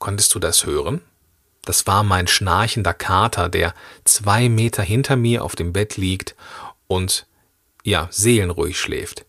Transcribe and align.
Konntest 0.00 0.34
du 0.34 0.38
das 0.38 0.64
hören? 0.64 1.02
Das 1.62 1.86
war 1.86 2.02
mein 2.02 2.26
schnarchender 2.26 2.94
Kater, 2.94 3.50
der 3.50 3.74
zwei 4.04 4.48
Meter 4.48 4.82
hinter 4.82 5.14
mir 5.14 5.44
auf 5.44 5.54
dem 5.54 5.74
Bett 5.74 5.98
liegt 5.98 6.34
und 6.88 7.26
ja, 7.84 8.08
seelenruhig 8.10 8.80
schläft. 8.80 9.26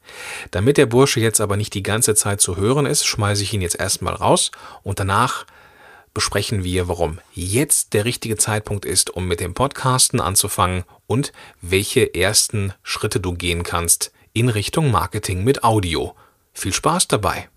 Damit 0.50 0.78
der 0.78 0.86
Bursche 0.86 1.20
jetzt 1.20 1.42
aber 1.42 1.58
nicht 1.58 1.73
die 1.73 1.84
ganze 1.84 2.16
Zeit 2.16 2.42
zu 2.42 2.55
hören 2.55 2.86
ist, 2.86 3.05
schmeiße 3.05 3.44
ich 3.44 3.54
ihn 3.54 3.62
jetzt 3.62 3.80
erstmal 3.80 4.14
raus 4.14 4.52
und 4.82 5.00
danach 5.00 5.46
besprechen 6.14 6.64
wir, 6.64 6.88
warum 6.88 7.20
jetzt 7.34 7.94
der 7.94 8.06
richtige 8.06 8.38
Zeitpunkt 8.38 8.86
ist, 8.86 9.10
um 9.10 9.28
mit 9.28 9.42
dem 9.42 9.54
Podcasten 9.54 10.22
anzufangen 10.22 10.86
und 11.06 11.34
welche 11.62 12.16
ersten 12.16 12.73
Schritte 12.81 13.20
du 13.20 13.34
gehen 13.34 13.64
kannst 13.64 14.14
in 14.31 14.48
Richtung 14.48 14.90
Marketing 14.90 15.44
mit 15.44 15.66
Audio. 15.66 16.16
Viel 16.53 16.73
Spaß 16.73 17.09
dabei! 17.09 17.50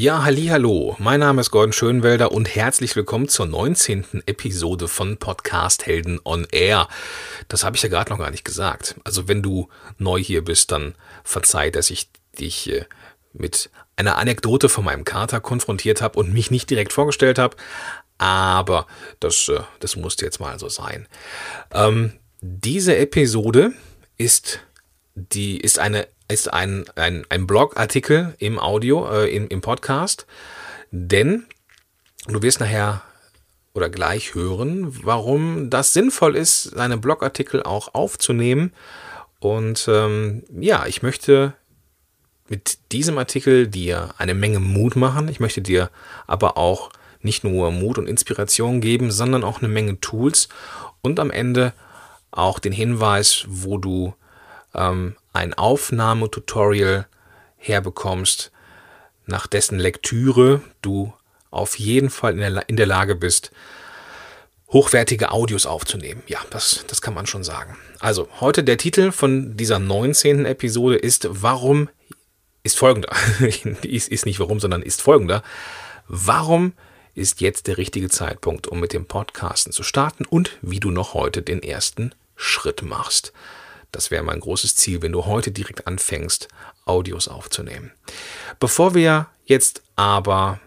Ja, 0.00 0.22
hallo, 0.22 0.94
mein 1.00 1.18
Name 1.18 1.40
ist 1.40 1.50
Gordon 1.50 1.72
Schönwelder 1.72 2.30
und 2.30 2.54
herzlich 2.54 2.94
willkommen 2.94 3.28
zur 3.28 3.46
19. 3.46 4.22
Episode 4.26 4.86
von 4.86 5.16
Podcast 5.16 5.86
Helden 5.86 6.20
on 6.24 6.46
Air. 6.52 6.86
Das 7.48 7.64
habe 7.64 7.74
ich 7.74 7.82
ja 7.82 7.88
gerade 7.88 8.12
noch 8.12 8.20
gar 8.20 8.30
nicht 8.30 8.44
gesagt. 8.44 8.94
Also 9.02 9.26
wenn 9.26 9.42
du 9.42 9.68
neu 9.98 10.22
hier 10.22 10.44
bist, 10.44 10.70
dann 10.70 10.94
verzeih, 11.24 11.70
dass 11.70 11.90
ich 11.90 12.10
dich 12.38 12.70
äh, 12.70 12.84
mit 13.32 13.70
einer 13.96 14.18
Anekdote 14.18 14.68
von 14.68 14.84
meinem 14.84 15.04
Kater 15.04 15.40
konfrontiert 15.40 16.00
habe 16.00 16.20
und 16.20 16.32
mich 16.32 16.52
nicht 16.52 16.70
direkt 16.70 16.92
vorgestellt 16.92 17.40
habe. 17.40 17.56
Aber 18.18 18.86
das, 19.18 19.48
äh, 19.48 19.62
das 19.80 19.96
musste 19.96 20.24
jetzt 20.24 20.38
mal 20.38 20.60
so 20.60 20.68
sein. 20.68 21.08
Ähm, 21.72 22.12
diese 22.40 22.96
Episode 22.96 23.72
ist 24.16 24.60
die 25.32 25.60
ist 25.60 25.78
eine 25.78 26.06
ist 26.30 26.52
ein, 26.52 26.84
ein, 26.94 27.24
ein 27.30 27.46
Blogartikel 27.46 28.34
im 28.38 28.58
Audio, 28.58 29.10
äh, 29.10 29.34
im, 29.34 29.48
im 29.48 29.62
Podcast, 29.62 30.26
denn 30.90 31.46
du 32.26 32.42
wirst 32.42 32.60
nachher 32.60 33.02
oder 33.72 33.88
gleich 33.88 34.34
hören, 34.34 35.04
warum 35.04 35.70
das 35.70 35.92
sinnvoll 35.92 36.36
ist, 36.36 36.64
seine 36.64 36.98
Blogartikel 36.98 37.62
auch 37.62 37.94
aufzunehmen. 37.94 38.72
Und 39.40 39.88
ähm, 39.88 40.42
ja, 40.50 40.86
ich 40.86 41.02
möchte 41.02 41.54
mit 42.48 42.92
diesem 42.92 43.18
Artikel 43.18 43.68
dir 43.68 44.14
eine 44.18 44.34
Menge 44.34 44.58
Mut 44.58 44.96
machen. 44.96 45.28
Ich 45.28 45.40
möchte 45.40 45.62
dir 45.62 45.90
aber 46.26 46.56
auch 46.58 46.90
nicht 47.20 47.44
nur 47.44 47.70
Mut 47.70 47.98
und 47.98 48.08
Inspiration 48.08 48.80
geben, 48.80 49.10
sondern 49.10 49.44
auch 49.44 49.58
eine 49.58 49.68
Menge 49.68 50.00
Tools 50.00 50.48
und 51.02 51.20
am 51.20 51.30
Ende 51.30 51.72
auch 52.30 52.58
den 52.58 52.72
Hinweis, 52.72 53.44
wo 53.48 53.78
du 53.78 54.14
ähm, 54.74 55.16
ein 55.32 55.54
Aufnahmetutorial 55.54 57.06
herbekommst, 57.56 58.50
nach 59.26 59.46
dessen 59.46 59.78
Lektüre 59.78 60.62
du 60.82 61.12
auf 61.50 61.78
jeden 61.78 62.10
Fall 62.10 62.32
in 62.32 62.38
der, 62.38 62.68
in 62.68 62.76
der 62.76 62.86
Lage 62.86 63.14
bist, 63.14 63.52
hochwertige 64.70 65.30
Audios 65.30 65.66
aufzunehmen. 65.66 66.22
Ja, 66.26 66.38
das, 66.50 66.84
das 66.86 67.00
kann 67.00 67.14
man 67.14 67.26
schon 67.26 67.44
sagen. 67.44 67.76
Also, 68.00 68.28
heute 68.40 68.64
der 68.64 68.78
Titel 68.78 69.12
von 69.12 69.56
dieser 69.56 69.78
19. 69.78 70.44
Episode 70.44 70.96
ist 70.96 71.28
Warum 71.30 71.88
ist 72.62 72.76
folgender. 72.78 73.10
ist, 73.82 74.08
ist 74.08 74.26
nicht 74.26 74.40
warum, 74.40 74.60
sondern 74.60 74.82
ist 74.82 75.00
folgender. 75.00 75.42
Warum 76.06 76.74
ist 77.14 77.40
jetzt 77.40 77.66
der 77.66 77.78
richtige 77.78 78.08
Zeitpunkt, 78.08 78.68
um 78.68 78.78
mit 78.80 78.92
dem 78.92 79.04
Podcasten 79.04 79.72
zu 79.72 79.82
starten 79.82 80.24
und 80.24 80.56
wie 80.62 80.80
du 80.80 80.90
noch 80.90 81.14
heute 81.14 81.42
den 81.42 81.62
ersten 81.62 82.12
Schritt 82.36 82.82
machst. 82.82 83.32
Das 83.92 84.10
wäre 84.10 84.22
mein 84.22 84.40
großes 84.40 84.76
Ziel, 84.76 85.02
wenn 85.02 85.12
du 85.12 85.26
heute 85.26 85.50
direkt 85.50 85.86
anfängst, 85.86 86.48
Audios 86.84 87.28
aufzunehmen. 87.28 87.92
Bevor 88.60 88.94
wir 88.94 89.28
jetzt 89.44 89.82
aber 89.96 90.60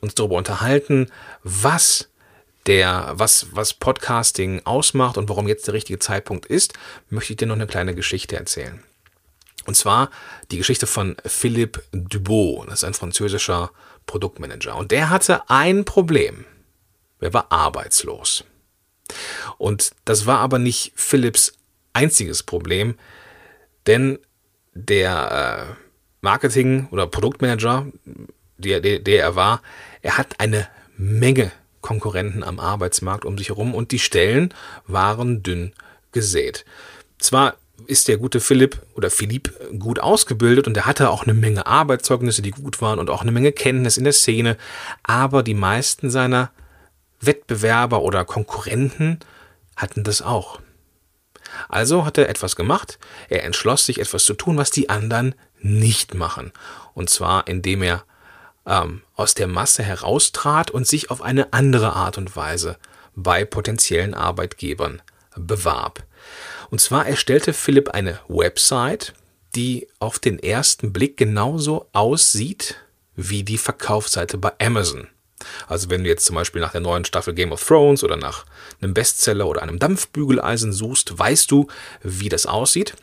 uns 0.00 0.14
darüber 0.14 0.36
unterhalten, 0.36 1.10
was 1.42 2.08
der, 2.66 3.12
was, 3.14 3.46
was 3.52 3.74
Podcasting 3.74 4.62
ausmacht 4.64 5.16
und 5.16 5.28
warum 5.28 5.48
jetzt 5.48 5.66
der 5.66 5.74
richtige 5.74 5.98
Zeitpunkt 5.98 6.46
ist, 6.46 6.74
möchte 7.08 7.32
ich 7.32 7.38
dir 7.38 7.46
noch 7.46 7.54
eine 7.54 7.66
kleine 7.66 7.94
Geschichte 7.94 8.36
erzählen. 8.36 8.82
Und 9.66 9.74
zwar 9.74 10.10
die 10.50 10.58
Geschichte 10.58 10.86
von 10.86 11.16
Philippe 11.24 11.82
Dubois. 11.92 12.66
Das 12.66 12.80
ist 12.80 12.84
ein 12.84 12.94
französischer 12.94 13.70
Produktmanager. 14.06 14.76
Und 14.76 14.90
der 14.90 15.10
hatte 15.10 15.48
ein 15.50 15.84
Problem. 15.84 16.44
Er 17.20 17.34
war 17.34 17.52
arbeitslos. 17.52 18.44
Und 19.58 19.90
das 20.04 20.26
war 20.26 20.38
aber 20.38 20.58
nicht 20.58 20.92
Philips 20.94 21.52
einziges 21.98 22.42
Problem, 22.44 22.94
denn 23.86 24.18
der 24.74 25.68
äh, 25.70 25.74
Marketing- 26.20 26.88
oder 26.90 27.06
Produktmanager, 27.06 27.86
der, 28.56 28.80
der, 28.80 29.00
der 29.00 29.22
er 29.22 29.36
war, 29.36 29.62
er 30.02 30.16
hat 30.16 30.38
eine 30.38 30.68
Menge 30.96 31.50
Konkurrenten 31.80 32.42
am 32.42 32.60
Arbeitsmarkt 32.60 33.24
um 33.24 33.38
sich 33.38 33.48
herum 33.48 33.74
und 33.74 33.90
die 33.92 33.98
Stellen 33.98 34.54
waren 34.86 35.42
dünn 35.42 35.72
gesät. 36.12 36.64
Zwar 37.18 37.56
ist 37.86 38.08
der 38.08 38.18
gute 38.18 38.40
Philipp 38.40 38.82
oder 38.94 39.10
Philipp 39.10 39.52
gut 39.78 40.00
ausgebildet 40.00 40.66
und 40.66 40.76
er 40.76 40.86
hatte 40.86 41.10
auch 41.10 41.24
eine 41.24 41.34
Menge 41.34 41.66
Arbeitszeugnisse, 41.66 42.42
die 42.42 42.50
gut 42.50 42.80
waren 42.82 42.98
und 42.98 43.10
auch 43.10 43.22
eine 43.22 43.32
Menge 43.32 43.52
Kenntnis 43.52 43.96
in 43.96 44.04
der 44.04 44.12
Szene, 44.12 44.56
aber 45.02 45.42
die 45.42 45.54
meisten 45.54 46.10
seiner 46.10 46.50
Wettbewerber 47.20 48.02
oder 48.02 48.24
Konkurrenten 48.24 49.18
hatten 49.76 50.04
das 50.04 50.22
auch. 50.22 50.60
Also 51.68 52.04
hat 52.04 52.18
er 52.18 52.28
etwas 52.28 52.56
gemacht, 52.56 52.98
er 53.28 53.44
entschloss 53.44 53.86
sich 53.86 54.00
etwas 54.00 54.24
zu 54.24 54.34
tun, 54.34 54.56
was 54.56 54.70
die 54.70 54.88
anderen 54.88 55.34
nicht 55.60 56.14
machen. 56.14 56.52
Und 56.94 57.10
zwar 57.10 57.46
indem 57.46 57.82
er 57.82 58.04
ähm, 58.66 59.02
aus 59.14 59.34
der 59.34 59.46
Masse 59.46 59.82
heraustrat 59.82 60.70
und 60.70 60.86
sich 60.86 61.10
auf 61.10 61.22
eine 61.22 61.52
andere 61.52 61.94
Art 61.94 62.18
und 62.18 62.36
Weise 62.36 62.76
bei 63.14 63.44
potenziellen 63.44 64.14
Arbeitgebern 64.14 65.02
bewarb. 65.34 66.04
Und 66.70 66.80
zwar 66.80 67.06
erstellte 67.06 67.52
Philipp 67.52 67.90
eine 67.90 68.20
Website, 68.28 69.14
die 69.54 69.88
auf 69.98 70.18
den 70.18 70.38
ersten 70.38 70.92
Blick 70.92 71.16
genauso 71.16 71.88
aussieht 71.92 72.76
wie 73.16 73.42
die 73.42 73.58
Verkaufsseite 73.58 74.38
bei 74.38 74.52
Amazon. 74.60 75.08
Also 75.66 75.90
wenn 75.90 76.04
du 76.04 76.08
jetzt 76.08 76.24
zum 76.24 76.36
Beispiel 76.36 76.60
nach 76.60 76.72
der 76.72 76.80
neuen 76.80 77.04
Staffel 77.04 77.34
Game 77.34 77.52
of 77.52 77.64
Thrones 77.64 78.04
oder 78.04 78.16
nach 78.16 78.44
einem 78.80 78.94
Bestseller 78.94 79.46
oder 79.46 79.62
einem 79.62 79.78
Dampfbügeleisen 79.78 80.72
suchst, 80.72 81.18
weißt 81.18 81.50
du, 81.50 81.68
wie 82.02 82.28
das 82.28 82.46
aussieht. 82.46 82.94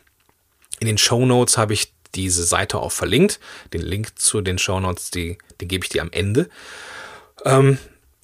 In 0.80 0.86
den 0.86 0.98
Show 0.98 1.24
Notes 1.24 1.56
habe 1.56 1.72
ich 1.72 1.92
diese 2.14 2.44
Seite 2.44 2.78
auch 2.78 2.92
verlinkt. 2.92 3.40
Den 3.72 3.82
Link 3.82 4.18
zu 4.18 4.40
den 4.40 4.58
Show 4.58 4.80
Notes, 4.80 5.10
den 5.10 5.36
gebe 5.58 5.84
ich 5.84 5.90
dir 5.90 6.02
am 6.02 6.12
Ende. 6.12 6.48
Ähm, 7.44 7.78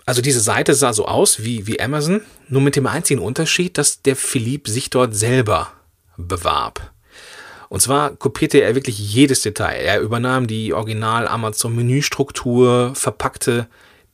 also 0.04 0.20
diese 0.20 0.40
Seite 0.40 0.74
sah 0.74 0.92
so 0.92 1.06
aus 1.06 1.44
wie, 1.44 1.66
wie 1.66 1.80
Amazon, 1.80 2.22
nur 2.48 2.62
mit 2.62 2.76
dem 2.76 2.86
einzigen 2.86 3.20
Unterschied, 3.20 3.78
dass 3.78 4.02
der 4.02 4.16
Philipp 4.16 4.68
sich 4.68 4.90
dort 4.90 5.14
selber 5.14 5.72
bewarb. 6.16 6.92
Und 7.68 7.80
zwar 7.80 8.14
kopierte 8.16 8.58
er 8.60 8.74
wirklich 8.74 8.98
jedes 8.98 9.40
Detail. 9.40 9.80
Er 9.80 10.00
übernahm 10.00 10.46
die 10.46 10.74
Original 10.74 11.26
Amazon 11.26 11.74
Menüstruktur, 11.74 12.92
verpackte 12.94 13.66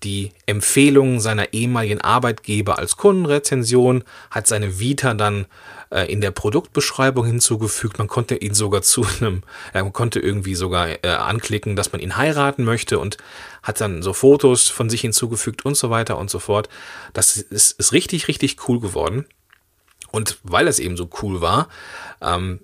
die 0.04 0.30
Empfehlungen 0.46 1.20
seiner 1.20 1.52
ehemaligen 1.52 2.00
Arbeitgeber 2.00 2.78
als 2.78 2.96
Kundenrezension, 2.96 4.04
hat 4.30 4.46
seine 4.46 4.78
Vita 4.78 5.14
dann 5.14 5.46
äh, 5.90 6.10
in 6.10 6.20
der 6.20 6.30
Produktbeschreibung 6.30 7.26
hinzugefügt. 7.26 7.98
Man 7.98 8.06
konnte 8.06 8.36
ihn 8.36 8.54
sogar 8.54 8.82
zu 8.82 9.04
einem, 9.20 9.42
äh, 9.74 9.82
man 9.82 9.92
konnte 9.92 10.20
irgendwie 10.20 10.54
sogar 10.54 10.88
äh, 11.04 11.08
anklicken, 11.08 11.74
dass 11.74 11.92
man 11.92 12.00
ihn 12.00 12.16
heiraten 12.16 12.64
möchte 12.64 12.98
und 12.98 13.16
hat 13.62 13.80
dann 13.80 14.02
so 14.02 14.12
Fotos 14.12 14.68
von 14.68 14.88
sich 14.88 15.00
hinzugefügt 15.00 15.64
und 15.64 15.76
so 15.76 15.90
weiter 15.90 16.16
und 16.18 16.30
so 16.30 16.38
fort. 16.38 16.68
Das 17.12 17.36
ist, 17.36 17.78
ist 17.78 17.92
richtig, 17.92 18.28
richtig 18.28 18.68
cool 18.68 18.80
geworden. 18.80 19.26
Und 20.12 20.38
weil 20.42 20.68
es 20.68 20.78
eben 20.78 20.96
so 20.96 21.10
cool 21.22 21.40
war, 21.40 21.68
ähm, 22.22 22.60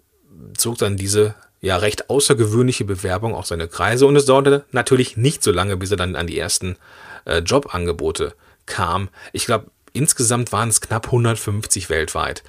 zog 0.56 0.78
dann 0.78 0.96
diese 0.96 1.34
ja 1.60 1.78
recht 1.78 2.10
außergewöhnliche 2.10 2.84
Bewerbung 2.84 3.34
auch 3.34 3.46
seine 3.46 3.68
Kreise 3.68 4.06
und 4.06 4.16
es 4.16 4.26
dauerte 4.26 4.64
natürlich 4.70 5.16
nicht 5.16 5.42
so 5.42 5.50
lange, 5.50 5.76
bis 5.76 5.90
er 5.90 5.96
dann 5.96 6.14
an 6.14 6.26
die 6.26 6.38
ersten 6.38 6.76
äh, 7.24 7.38
Jobangebote 7.38 8.34
kam. 8.66 9.08
Ich 9.32 9.46
glaube, 9.46 9.70
insgesamt 9.92 10.52
waren 10.52 10.68
es 10.68 10.80
knapp 10.80 11.06
150 11.06 11.90
weltweit. 11.90 12.42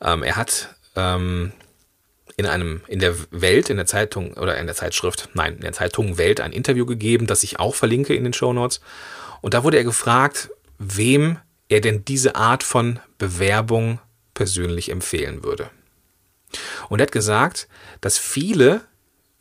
Ähm, 0.00 0.22
er 0.22 0.36
hat 0.36 0.74
ähm, 0.96 1.52
in 2.36 2.46
einem, 2.46 2.82
in 2.88 2.98
der 2.98 3.14
Welt, 3.30 3.70
in 3.70 3.76
der 3.76 3.86
Zeitung 3.86 4.34
oder 4.34 4.56
in 4.58 4.66
der 4.66 4.74
Zeitschrift, 4.74 5.30
nein, 5.34 5.54
in 5.54 5.60
der 5.60 5.72
Zeitung 5.72 6.18
Welt 6.18 6.40
ein 6.40 6.52
Interview 6.52 6.86
gegeben, 6.86 7.26
das 7.26 7.42
ich 7.42 7.60
auch 7.60 7.74
verlinke 7.74 8.14
in 8.14 8.24
den 8.24 8.32
Show 8.32 8.52
Notes. 8.52 8.80
Und 9.40 9.54
da 9.54 9.64
wurde 9.64 9.76
er 9.76 9.84
gefragt, 9.84 10.50
wem 10.78 11.38
er 11.68 11.80
denn 11.80 12.04
diese 12.04 12.36
Art 12.36 12.62
von 12.62 13.00
Bewerbung 13.18 14.00
persönlich 14.34 14.90
empfehlen 14.90 15.44
würde. 15.44 15.70
Und 16.88 17.00
er 17.00 17.04
hat 17.04 17.12
gesagt, 17.12 17.68
dass 18.00 18.18
viele 18.18 18.82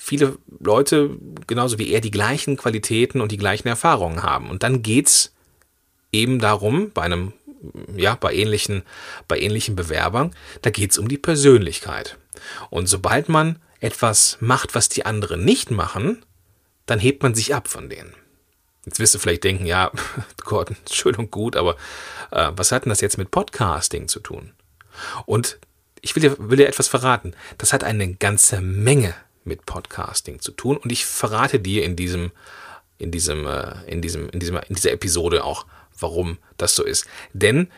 viele 0.03 0.37
Leute, 0.59 1.11
genauso 1.45 1.77
wie 1.77 1.91
er, 1.91 2.01
die 2.01 2.11
gleichen 2.11 2.57
Qualitäten 2.57 3.21
und 3.21 3.31
die 3.31 3.37
gleichen 3.37 3.67
Erfahrungen 3.67 4.23
haben. 4.23 4.49
Und 4.49 4.63
dann 4.63 4.81
geht 4.81 5.07
es 5.07 5.33
eben 6.11 6.39
darum, 6.39 6.91
bei 6.91 7.03
einem 7.03 7.33
ja, 7.95 8.15
bei 8.15 8.33
ähnlichen, 8.33 8.81
bei 9.27 9.39
ähnlichen 9.39 9.75
Bewerbern, 9.75 10.35
da 10.63 10.71
geht 10.71 10.91
es 10.91 10.97
um 10.97 11.07
die 11.07 11.19
Persönlichkeit. 11.19 12.17
Und 12.71 12.87
sobald 12.87 13.29
man 13.29 13.59
etwas 13.79 14.37
macht, 14.39 14.73
was 14.73 14.89
die 14.89 15.05
anderen 15.05 15.45
nicht 15.45 15.69
machen, 15.69 16.25
dann 16.87 16.97
hebt 16.97 17.21
man 17.21 17.35
sich 17.35 17.53
ab 17.53 17.67
von 17.67 17.87
denen. 17.87 18.15
Jetzt 18.85 18.97
wirst 18.97 19.13
du 19.13 19.19
vielleicht 19.19 19.43
denken, 19.43 19.67
ja, 19.67 19.91
Gott, 20.43 20.71
schön 20.91 21.15
und 21.17 21.29
gut, 21.29 21.55
aber 21.55 21.75
äh, 22.31 22.51
was 22.55 22.71
hat 22.71 22.85
denn 22.85 22.89
das 22.89 23.01
jetzt 23.01 23.19
mit 23.19 23.29
Podcasting 23.29 24.07
zu 24.07 24.19
tun? 24.19 24.53
Und 25.27 25.59
ich 26.01 26.15
will 26.15 26.21
dir, 26.21 26.35
will 26.39 26.57
dir 26.57 26.67
etwas 26.67 26.87
verraten. 26.87 27.35
Das 27.59 27.73
hat 27.73 27.83
eine 27.83 28.15
ganze 28.15 28.61
Menge 28.61 29.13
mit 29.43 29.65
Podcasting 29.65 30.39
zu 30.39 30.51
tun. 30.51 30.77
Und 30.77 30.91
ich 30.91 31.05
verrate 31.05 31.59
dir 31.59 31.83
in 31.83 31.95
diesem, 31.95 32.31
in 32.97 33.11
diesem, 33.11 33.45
äh, 33.47 33.83
in 33.87 34.01
diesem, 34.01 34.29
in 34.29 34.39
diesem, 34.39 34.57
in 34.57 34.75
dieser 34.75 34.91
Episode 34.91 35.43
auch, 35.43 35.65
warum 35.99 36.37
das 36.57 36.75
so 36.75 36.83
ist. 36.83 37.05
Denn 37.33 37.69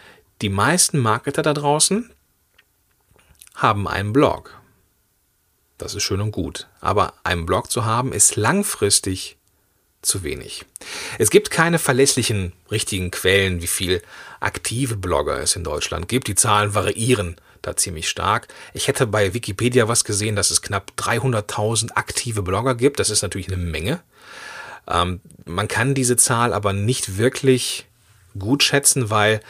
die 0.42 0.50
meisten 0.50 1.00
Marketer 1.00 1.42
da 1.42 1.54
draußen 1.54 2.12
haben 3.56 3.88
einen 3.88 4.14
Blog. 4.14 4.60
Das 5.78 5.96
ist 5.96 6.04
schön 6.04 6.22
und 6.22 6.32
gut. 6.32 6.68
Aber 6.82 7.14
einen 7.24 7.46
Blog 7.46 7.72
zu 7.72 7.86
haben, 7.86 8.14
ist 8.14 8.36
langfristig 8.36 9.38
zu 10.02 10.24
wenig. 10.24 10.66
Es 11.18 11.30
gibt 11.30 11.50
keine 11.50 11.80
verlässlichen, 11.80 12.54
richtigen 12.70 13.10
Quellen, 13.10 13.62
wie 13.62 13.68
viel 13.68 14.02
aktive 14.40 14.98
Blogger 14.98 15.40
es 15.40 15.56
in 15.56 15.64
Deutschland 15.64 16.08
gibt. 16.08 16.28
Die 16.28 16.36
Zahlen 16.36 16.76
variieren 16.76 17.38
da 17.64 17.76
ziemlich 17.76 18.08
stark. 18.08 18.48
Ich 18.74 18.88
hätte 18.88 19.08
bei 19.08 19.34
Wikipedia 19.34 19.88
was 19.88 20.04
gesehen, 20.04 20.36
dass 20.36 20.52
es 20.52 20.62
knapp 20.62 20.92
300.000 20.98 21.94
aktive 21.94 22.44
Blogger 22.44 22.76
gibt. 22.76 23.00
Das 23.00 23.10
ist 23.10 23.24
natürlich 23.24 23.48
eine 23.48 23.58
Menge. 23.58 24.02
Ähm, 24.88 25.22
man 25.46 25.68
kann 25.68 25.96
diese 25.96 26.18
Zahl 26.18 26.54
aber 26.54 26.74
nicht 26.74 27.18
wirklich 27.18 27.88
gut 28.38 28.64
schätzen, 28.64 29.10
weil 29.10 29.42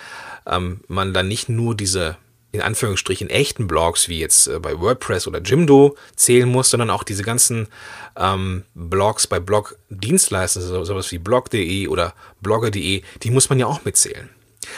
ähm, 0.46 0.82
man 0.88 1.14
dann 1.14 1.28
nicht 1.28 1.50
nur 1.50 1.76
diese 1.76 2.18
in 2.52 2.62
Anführungsstrichen 2.62 3.32
echten 3.32 3.68
Blogs 3.68 4.08
wie 4.08 4.20
jetzt 4.20 4.48
äh, 4.48 4.60
bei 4.60 4.80
WordPress 4.80 5.26
oder 5.26 5.42
Jimdo 5.42 5.98
zählen 6.16 6.48
muss, 6.48 6.70
sondern 6.70 6.92
auch 6.92 7.04
diese 7.04 7.24
ganzen 7.24 7.68
ähm, 8.16 8.64
Blogs 8.76 9.26
bei 9.26 9.40
Blog-Dienstleistern, 9.40 10.62
so, 10.62 10.84
sowas 10.84 11.12
wie 11.12 11.18
blog.de 11.18 11.88
oder 11.88 12.14
blogger.de, 12.42 13.02
die 13.24 13.32
muss 13.32 13.50
man 13.50 13.58
ja 13.58 13.66
auch 13.66 13.84
mitzählen. 13.86 14.30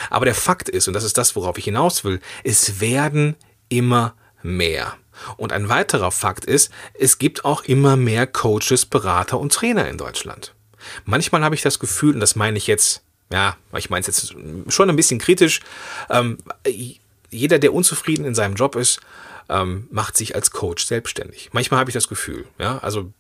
Aber 0.10 0.26
der 0.26 0.36
Fakt 0.36 0.70
ist, 0.70 0.88
und 0.88 0.94
das 0.94 1.04
ist 1.04 1.18
das, 1.18 1.36
worauf 1.36 1.58
ich 1.58 1.66
hinaus 1.66 2.04
will, 2.04 2.20
es 2.44 2.80
werden 2.80 3.36
immer 3.70 4.14
mehr. 4.42 4.94
Und 5.38 5.54
ein 5.54 5.70
weiterer 5.70 6.12
Fakt 6.12 6.46
ist, 6.46 6.72
es 6.94 7.18
gibt 7.18 7.46
auch 7.46 7.64
immer 7.64 7.96
mehr 7.96 8.28
Coaches, 8.28 8.86
Berater 8.86 9.40
und 9.40 9.54
Trainer 9.54 9.88
in 9.90 9.98
Deutschland. 9.98 10.54
Manchmal 11.06 11.44
habe 11.44 11.56
ich 11.56 11.62
das 11.62 11.80
Gefühl, 11.80 12.14
und 12.14 12.20
das 12.20 12.36
meine 12.36 12.58
ich 12.58 12.68
jetzt, 12.68 13.02
ja, 13.32 13.56
ich 13.76 13.90
meine 13.90 14.02
es 14.02 14.08
jetzt 14.08 14.36
schon 14.72 14.90
ein 14.90 14.96
bisschen 14.96 15.20
kritisch, 15.20 15.62
ähm, 16.10 16.38
jeder, 17.32 17.60
der 17.60 17.74
unzufrieden 17.74 18.26
in 18.26 18.36
seinem 18.36 18.56
Job 18.56 18.76
ist, 18.76 19.00
ähm, 19.50 19.88
macht 19.92 20.18
sich 20.18 20.36
als 20.36 20.52
Coach 20.52 20.86
selbstständig. 20.86 21.50
Manchmal 21.54 21.80
habe 21.80 21.90
ich 21.90 21.94
das 21.94 22.08
Gefühl, 22.08 22.46
ja, 22.60 22.78
also 22.80 23.12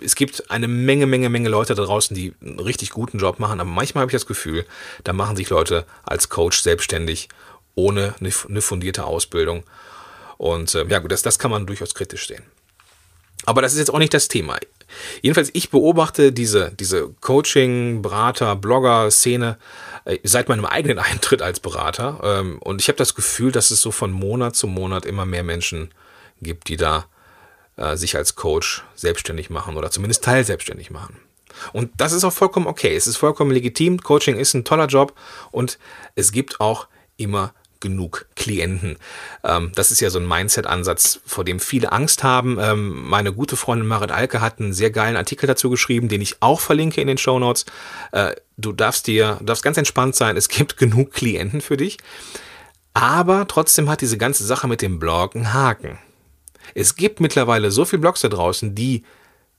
es 0.00 0.14
gibt 0.14 0.50
eine 0.50 0.68
Menge, 0.68 1.06
Menge, 1.06 1.30
Menge 1.30 1.48
Leute 1.48 1.74
da 1.74 1.84
draußen, 1.84 2.14
die 2.14 2.34
einen 2.42 2.60
richtig 2.60 2.90
guten 2.90 3.18
Job 3.18 3.38
machen, 3.38 3.60
aber 3.60 3.70
manchmal 3.70 4.02
habe 4.02 4.10
ich 4.10 4.14
das 4.14 4.26
Gefühl, 4.26 4.66
da 5.04 5.12
machen 5.12 5.36
sich 5.36 5.48
Leute 5.50 5.86
als 6.04 6.28
Coach 6.28 6.60
selbstständig, 6.60 7.28
ohne 7.74 8.14
eine, 8.20 8.60
fundierte 8.60 9.04
Ausbildung. 9.04 9.64
Und 10.36 10.74
äh, 10.74 10.84
ja 10.86 10.98
gut, 10.98 11.12
das, 11.12 11.22
das 11.22 11.38
kann 11.38 11.50
man 11.50 11.66
durchaus 11.66 11.94
kritisch 11.94 12.28
sehen. 12.28 12.42
Aber 13.46 13.62
das 13.62 13.72
ist 13.72 13.78
jetzt 13.78 13.92
auch 13.92 13.98
nicht 13.98 14.14
das 14.14 14.28
Thema. 14.28 14.58
Jedenfalls, 15.22 15.50
ich 15.52 15.70
beobachte 15.70 16.32
diese, 16.32 16.72
diese 16.72 17.08
Coaching, 17.20 18.00
Berater, 18.02 18.56
Blogger-Szene 18.56 19.58
äh, 20.04 20.18
seit 20.22 20.48
meinem 20.48 20.64
eigenen 20.66 20.98
Eintritt 21.00 21.42
als 21.42 21.60
Berater. 21.60 22.20
Ähm, 22.22 22.58
und 22.60 22.80
ich 22.80 22.88
habe 22.88 22.98
das 22.98 23.14
Gefühl, 23.14 23.52
dass 23.52 23.70
es 23.70 23.80
so 23.80 23.90
von 23.90 24.12
Monat 24.12 24.56
zu 24.56 24.66
Monat 24.66 25.04
immer 25.04 25.26
mehr 25.26 25.42
Menschen 25.42 25.92
gibt, 26.40 26.68
die 26.68 26.76
da 26.76 27.06
äh, 27.76 27.96
sich 27.96 28.16
als 28.16 28.34
Coach 28.34 28.84
selbstständig 28.94 29.50
machen 29.50 29.76
oder 29.76 29.90
zumindest 29.90 30.24
teilselbstständig 30.24 30.90
machen. 30.90 31.16
Und 31.72 31.90
das 31.96 32.12
ist 32.12 32.24
auch 32.24 32.32
vollkommen 32.32 32.66
okay. 32.66 32.94
Es 32.96 33.06
ist 33.06 33.16
vollkommen 33.16 33.50
legitim. 33.50 34.00
Coaching 34.00 34.36
ist 34.36 34.54
ein 34.54 34.64
toller 34.64 34.86
Job 34.86 35.14
und 35.50 35.78
es 36.14 36.32
gibt 36.32 36.60
auch 36.60 36.88
immer 37.16 37.54
genug 37.84 38.26
Klienten. 38.34 38.96
Ähm, 39.44 39.70
das 39.74 39.90
ist 39.90 40.00
ja 40.00 40.08
so 40.08 40.18
ein 40.18 40.26
Mindset-Ansatz, 40.26 41.20
vor 41.26 41.44
dem 41.44 41.60
viele 41.60 41.92
Angst 41.92 42.24
haben. 42.24 42.58
Ähm, 42.58 43.06
meine 43.06 43.32
gute 43.32 43.56
Freundin 43.56 43.86
Marit 43.86 44.10
Alke 44.10 44.40
hat 44.40 44.58
einen 44.58 44.72
sehr 44.72 44.90
geilen 44.90 45.16
Artikel 45.16 45.46
dazu 45.46 45.68
geschrieben, 45.68 46.08
den 46.08 46.22
ich 46.22 46.36
auch 46.40 46.60
verlinke 46.60 47.02
in 47.02 47.06
den 47.06 47.18
Show 47.18 47.38
Notes. 47.38 47.66
Äh, 48.12 48.34
du 48.56 48.72
darfst 48.72 49.06
dir, 49.06 49.36
du 49.38 49.44
darfst 49.44 49.62
ganz 49.62 49.76
entspannt 49.76 50.16
sein. 50.16 50.36
Es 50.36 50.48
gibt 50.48 50.76
genug 50.78 51.12
Klienten 51.12 51.60
für 51.60 51.76
dich. 51.76 51.98
Aber 52.94 53.46
trotzdem 53.46 53.90
hat 53.90 54.00
diese 54.00 54.16
ganze 54.16 54.44
Sache 54.44 54.66
mit 54.66 54.80
dem 54.80 54.98
Blog 54.98 55.36
einen 55.36 55.52
Haken. 55.52 55.98
Es 56.74 56.96
gibt 56.96 57.20
mittlerweile 57.20 57.70
so 57.70 57.84
viele 57.84 58.00
Blogs 58.00 58.20
da 58.20 58.28
draußen, 58.28 58.74
die 58.74 59.04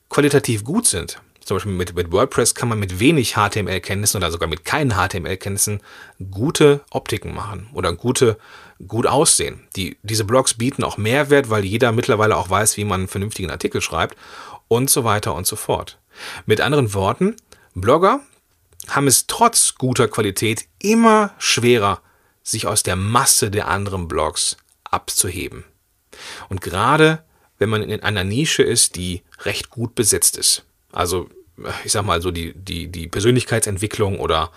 qualitativ 0.09 0.63
gut 0.63 0.87
sind, 0.87 1.19
zum 1.45 1.57
Beispiel 1.57 1.73
mit, 1.73 1.95
mit 1.95 2.11
WordPress 2.11 2.55
kann 2.55 2.69
man 2.69 2.79
mit 2.79 2.99
wenig 2.99 3.35
HTML-Kenntnissen 3.35 4.17
oder 4.17 4.31
sogar 4.31 4.49
mit 4.49 4.65
keinen 4.65 4.93
HTML-Kenntnissen 4.93 5.79
gute 6.31 6.81
Optiken 6.89 7.35
machen 7.35 7.69
oder 7.73 7.93
gute, 7.93 8.39
gut 8.87 9.05
aussehen. 9.05 9.67
Die, 9.75 9.97
diese 10.01 10.23
Blogs 10.23 10.55
bieten 10.55 10.83
auch 10.83 10.97
Mehrwert, 10.97 11.51
weil 11.51 11.63
jeder 11.63 11.91
mittlerweile 11.91 12.35
auch 12.35 12.49
weiß, 12.49 12.77
wie 12.77 12.83
man 12.83 13.01
einen 13.01 13.07
vernünftigen 13.07 13.51
Artikel 13.51 13.79
schreibt 13.79 14.17
und 14.67 14.89
so 14.89 15.03
weiter 15.03 15.35
und 15.35 15.45
so 15.45 15.55
fort. 15.55 15.99
Mit 16.47 16.61
anderen 16.61 16.95
Worten, 16.95 17.35
Blogger 17.75 18.21
haben 18.87 19.05
es 19.05 19.27
trotz 19.27 19.75
guter 19.75 20.07
Qualität 20.07 20.65
immer 20.79 21.31
schwerer, 21.37 22.01
sich 22.41 22.65
aus 22.65 22.81
der 22.81 22.95
Masse 22.95 23.51
der 23.51 23.67
anderen 23.67 24.07
Blogs 24.07 24.57
abzuheben. 24.83 25.63
Und 26.49 26.61
gerade 26.61 27.23
wenn 27.57 27.69
man 27.69 27.83
in 27.83 28.03
einer 28.03 28.23
Nische 28.23 28.63
ist, 28.63 28.95
die 28.95 29.21
recht 29.43 29.69
gut 29.69 29.95
besetzt 29.95 30.37
ist. 30.37 30.63
Also 30.91 31.29
ich 31.83 31.91
sag 31.91 32.05
mal 32.05 32.21
so 32.21 32.31
die, 32.31 32.53
die, 32.53 32.87
die 32.87 33.07
Persönlichkeitsentwicklung 33.07 34.19
oder 34.19 34.51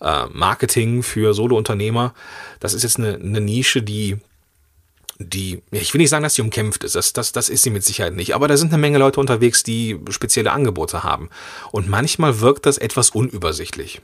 äh, 0.00 0.26
Marketing 0.26 1.02
für 1.02 1.34
Solo-Unternehmer, 1.34 2.14
das 2.60 2.74
ist 2.74 2.82
jetzt 2.82 2.98
eine, 2.98 3.14
eine 3.14 3.40
Nische, 3.40 3.82
die, 3.82 4.18
die, 5.18 5.62
ich 5.70 5.94
will 5.94 6.00
nicht 6.00 6.10
sagen, 6.10 6.22
dass 6.22 6.34
sie 6.34 6.42
umkämpft 6.42 6.84
ist, 6.84 6.96
das, 6.96 7.12
das, 7.12 7.32
das 7.32 7.48
ist 7.48 7.62
sie 7.62 7.70
mit 7.70 7.84
Sicherheit 7.84 8.14
nicht, 8.14 8.34
aber 8.34 8.48
da 8.48 8.56
sind 8.56 8.72
eine 8.72 8.80
Menge 8.80 8.98
Leute 8.98 9.20
unterwegs, 9.20 9.62
die 9.62 9.98
spezielle 10.10 10.52
Angebote 10.52 11.02
haben. 11.02 11.30
Und 11.70 11.88
manchmal 11.88 12.40
wirkt 12.40 12.66
das 12.66 12.78
etwas 12.78 13.10
unübersichtlich. 13.10 14.00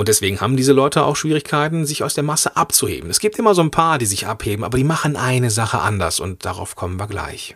Und 0.00 0.08
deswegen 0.08 0.40
haben 0.40 0.56
diese 0.56 0.72
Leute 0.72 1.04
auch 1.04 1.14
Schwierigkeiten, 1.14 1.84
sich 1.84 2.02
aus 2.02 2.14
der 2.14 2.24
Masse 2.24 2.56
abzuheben. 2.56 3.10
Es 3.10 3.20
gibt 3.20 3.38
immer 3.38 3.54
so 3.54 3.60
ein 3.60 3.70
paar, 3.70 3.98
die 3.98 4.06
sich 4.06 4.26
abheben, 4.26 4.64
aber 4.64 4.78
die 4.78 4.84
machen 4.84 5.14
eine 5.14 5.50
Sache 5.50 5.80
anders 5.80 6.20
und 6.20 6.46
darauf 6.46 6.74
kommen 6.74 6.98
wir 6.98 7.06
gleich. 7.06 7.54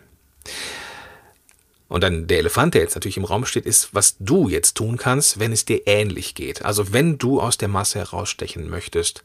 Und 1.87 2.03
dann 2.03 2.27
der 2.27 2.37
Elefant, 2.37 2.75
der 2.75 2.83
jetzt 2.83 2.93
natürlich 2.93 3.17
im 3.17 3.25
Raum 3.25 3.47
steht, 3.47 3.65
ist, 3.65 3.95
was 3.95 4.17
du 4.19 4.47
jetzt 4.47 4.75
tun 4.75 4.97
kannst, 4.97 5.39
wenn 5.39 5.51
es 5.51 5.65
dir 5.65 5.87
ähnlich 5.87 6.35
geht. 6.35 6.63
Also 6.63 6.93
wenn 6.93 7.17
du 7.17 7.41
aus 7.41 7.57
der 7.57 7.67
Masse 7.67 7.97
herausstechen 7.97 8.69
möchtest, 8.69 9.23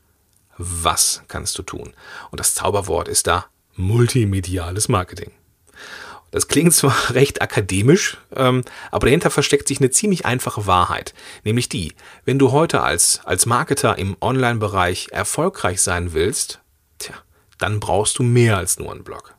was 0.57 1.21
kannst 1.29 1.59
du 1.59 1.63
tun? 1.63 1.93
Und 2.31 2.41
das 2.41 2.55
Zauberwort 2.55 3.07
ist 3.07 3.27
da 3.27 3.45
multimediales 3.77 4.89
Marketing. 4.89 5.31
Das 6.31 6.49
klingt 6.49 6.73
zwar 6.75 6.95
recht 7.15 7.43
akademisch, 7.43 8.19
ähm, 8.35 8.63
aber 8.91 9.07
dahinter 9.07 9.31
versteckt 9.31 9.69
sich 9.69 9.81
eine 9.81 9.91
ziemlich 9.91 10.27
einfache 10.27 10.67
Wahrheit, 10.67 11.15
nämlich 11.45 11.69
die, 11.69 11.95
wenn 12.25 12.39
du 12.39 12.53
heute 12.53 12.83
als, 12.83 13.21
als 13.25 13.47
Marketer 13.47 13.99
im 13.99 14.17
Online-Bereich 14.21 15.09
erfolgreich 15.11 15.81
sein 15.81 16.13
willst, 16.13 16.61
tja, 16.99 17.15
dann 17.59 17.81
brauchst 17.81 18.19
du 18.19 18.23
mehr 18.23 18.57
als 18.57 18.79
nur 18.79 18.93
einen 18.93 19.05
Blog. 19.05 19.35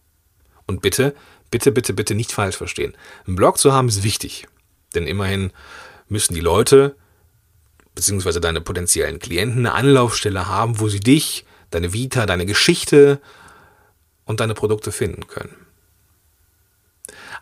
Und 0.68 0.82
bitte 0.82 1.16
bitte, 1.52 1.72
bitte, 1.72 1.94
bitte 1.94 2.16
nicht 2.16 2.32
falsch 2.32 2.56
verstehen. 2.56 2.94
Einen 3.28 3.36
Blog 3.36 3.60
zu 3.60 3.74
haben 3.74 3.90
ist 3.90 4.04
wichtig. 4.04 4.48
Denn 4.96 5.06
immerhin 5.06 5.52
müssen 6.08 6.34
die 6.34 6.42
Leute, 6.42 6.96
beziehungsweise 7.94 8.42
deine 8.42 8.62
potenziellen 8.62 9.20
Klienten, 9.20 9.60
eine 9.60 9.74
Anlaufstelle 9.74 10.48
haben, 10.48 10.80
wo 10.80 10.88
sie 10.88 11.00
dich, 11.02 11.46
deine 11.70 11.94
Vita, 11.94 12.26
deine 12.26 12.46
Geschichte 12.46 13.22
und 14.26 14.40
deine 14.40 14.54
Produkte 14.54 14.92
finden 14.92 15.28
können. 15.28 15.56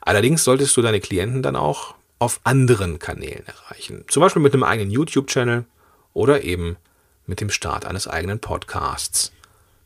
Allerdings 0.01 0.43
solltest 0.43 0.75
du 0.77 0.81
deine 0.81 0.99
Klienten 0.99 1.41
dann 1.41 1.55
auch 1.55 1.95
auf 2.19 2.39
anderen 2.43 2.99
Kanälen 2.99 3.45
erreichen. 3.45 4.05
Zum 4.07 4.21
Beispiel 4.21 4.41
mit 4.41 4.53
einem 4.53 4.63
eigenen 4.63 4.91
YouTube-Channel 4.91 5.65
oder 6.13 6.43
eben 6.43 6.77
mit 7.25 7.41
dem 7.41 7.49
Start 7.49 7.85
eines 7.85 8.07
eigenen 8.07 8.39
Podcasts 8.39 9.31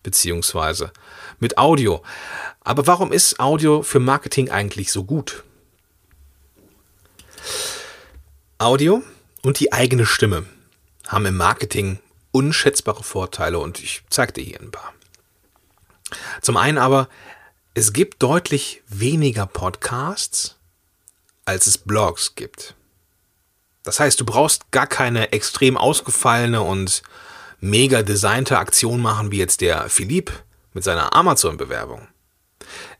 beziehungsweise 0.03 0.91
mit 1.39 1.57
Audio. 1.57 2.03
Aber 2.61 2.85
warum 2.87 3.11
ist 3.11 3.39
Audio 3.39 3.81
für 3.81 3.99
Marketing 3.99 4.51
eigentlich 4.51 4.91
so 4.91 5.05
gut? 5.05 5.43
Audio 8.57 9.01
und 9.41 9.59
die 9.59 9.73
eigene 9.73 10.05
Stimme 10.05 10.45
haben 11.07 11.25
im 11.25 11.37
Marketing 11.37 11.99
unschätzbare 12.31 13.03
Vorteile 13.03 13.59
und 13.59 13.81
ich 13.81 14.03
zeige 14.09 14.33
dir 14.33 14.43
hier 14.43 14.61
ein 14.61 14.71
paar. 14.71 14.93
Zum 16.41 16.57
einen 16.57 16.77
aber, 16.77 17.09
es 17.73 17.91
gibt 17.91 18.21
deutlich 18.21 18.83
weniger 18.87 19.47
Podcasts, 19.47 20.57
als 21.45 21.65
es 21.67 21.77
Blogs 21.77 22.35
gibt. 22.35 22.75
Das 23.83 23.99
heißt, 23.99 24.19
du 24.19 24.25
brauchst 24.25 24.71
gar 24.71 24.87
keine 24.87 25.31
extrem 25.31 25.75
ausgefallene 25.75 26.61
und 26.61 27.01
mega 27.59 28.03
designte 28.03 28.59
Aktion 28.59 29.01
machen 29.01 29.31
wie 29.31 29.39
jetzt 29.39 29.61
der 29.61 29.89
Philipp 29.89 30.31
mit 30.73 30.83
seiner 30.83 31.13
Amazon-Bewerbung. 31.13 32.07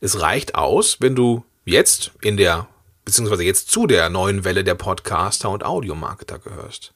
Es 0.02 0.20
reicht 0.20 0.56
aus, 0.56 1.00
wenn 1.00 1.16
du 1.16 1.46
jetzt 1.66 2.12
in 2.22 2.36
der, 2.36 2.68
beziehungsweise 3.06 3.44
jetzt 3.44 3.70
zu 3.70 3.88
der 3.88 4.10
neuen 4.10 4.44
Welle 4.44 4.64
der 4.64 4.76
Podcaster 4.76 5.50
und 5.50 5.64
Audiomarketer 5.64 6.40
gehörst. 6.40 6.94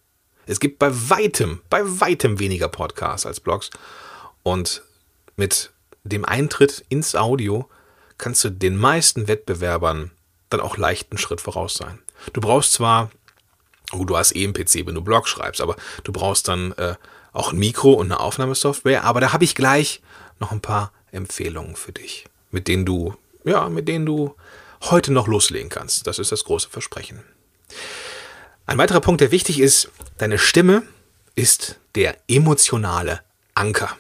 Es 0.48 0.60
gibt 0.60 0.79
bei 0.79 0.91
weitem, 1.10 1.62
bei 1.69 1.81
weitem 1.84 2.39
weniger 2.39 2.69
Podcasts 2.69 3.25
als 3.25 3.39
Blogs. 3.39 3.69
Und 4.43 4.81
mit 5.36 5.72
dem 6.07 6.25
Eintritt 6.25 6.85
ins 6.89 7.15
Audio 7.15 7.69
kannst 8.17 8.43
du 8.43 8.49
den 8.49 8.77
meisten 8.77 9.27
Wettbewerbern 9.27 10.11
dann 10.49 10.61
auch 10.61 10.77
leichten 10.77 11.17
Schritt 11.17 11.41
voraus 11.41 11.75
sein. 11.75 11.99
Du 12.33 12.41
brauchst 12.41 12.73
zwar, 12.73 13.11
oh, 13.91 14.05
du 14.05 14.17
hast 14.17 14.35
eh 14.35 14.43
einen 14.43 14.53
PC, 14.53 14.85
wenn 14.85 14.95
du 14.95 15.01
Blog 15.01 15.27
schreibst, 15.27 15.61
aber 15.61 15.75
du 16.03 16.11
brauchst 16.11 16.47
dann 16.47 16.71
äh, 16.73 16.95
auch 17.33 17.51
ein 17.51 17.59
Mikro 17.59 17.93
und 17.93 18.07
eine 18.07 18.19
Aufnahmesoftware. 18.19 19.03
Aber 19.03 19.21
da 19.21 19.33
habe 19.33 19.43
ich 19.43 19.55
gleich 19.55 20.01
noch 20.39 20.51
ein 20.51 20.61
paar 20.61 20.91
Empfehlungen 21.11 21.75
für 21.75 21.91
dich, 21.91 22.25
mit 22.51 22.67
denen 22.67 22.85
du, 22.85 23.15
ja, 23.43 23.69
mit 23.69 23.87
denen 23.87 24.05
du 24.05 24.35
heute 24.81 25.11
noch 25.11 25.27
loslegen 25.27 25.69
kannst. 25.69 26.07
Das 26.07 26.19
ist 26.19 26.31
das 26.31 26.43
große 26.43 26.69
Versprechen. 26.69 27.23
Ein 28.65 28.77
weiterer 28.77 29.01
Punkt, 29.01 29.21
der 29.21 29.31
wichtig 29.31 29.59
ist, 29.59 29.89
deine 30.17 30.37
Stimme 30.37 30.83
ist 31.35 31.79
der 31.95 32.17
emotionale 32.27 33.21
Anker. 33.53 33.97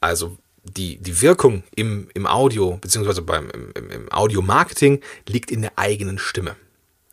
Also 0.00 0.36
die, 0.66 0.98
die 0.98 1.20
Wirkung 1.22 1.62
im, 1.74 2.08
im 2.14 2.26
Audio, 2.26 2.78
beziehungsweise 2.80 3.22
beim, 3.22 3.50
im, 3.50 3.90
im 3.90 4.12
Audio-Marketing 4.12 5.00
liegt 5.28 5.50
in 5.50 5.62
der 5.62 5.78
eigenen 5.78 6.18
Stimme. 6.18 6.56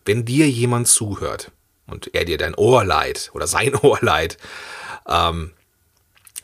Wenn 0.05 0.25
dir 0.25 0.49
jemand 0.49 0.87
zuhört 0.87 1.51
und 1.87 2.13
er 2.13 2.25
dir 2.25 2.37
dein 2.37 2.55
Ohr 2.55 2.83
leiht 2.83 3.31
oder 3.33 3.47
sein 3.47 3.75
Ohr 3.81 3.99
leiht, 4.01 4.37
ähm, 5.07 5.51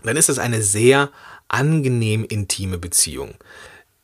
dann 0.03 0.17
ist 0.17 0.29
das 0.29 0.39
eine 0.39 0.61
sehr 0.61 1.11
angenehm 1.47 2.25
intime 2.25 2.77
Beziehung. 2.77 3.35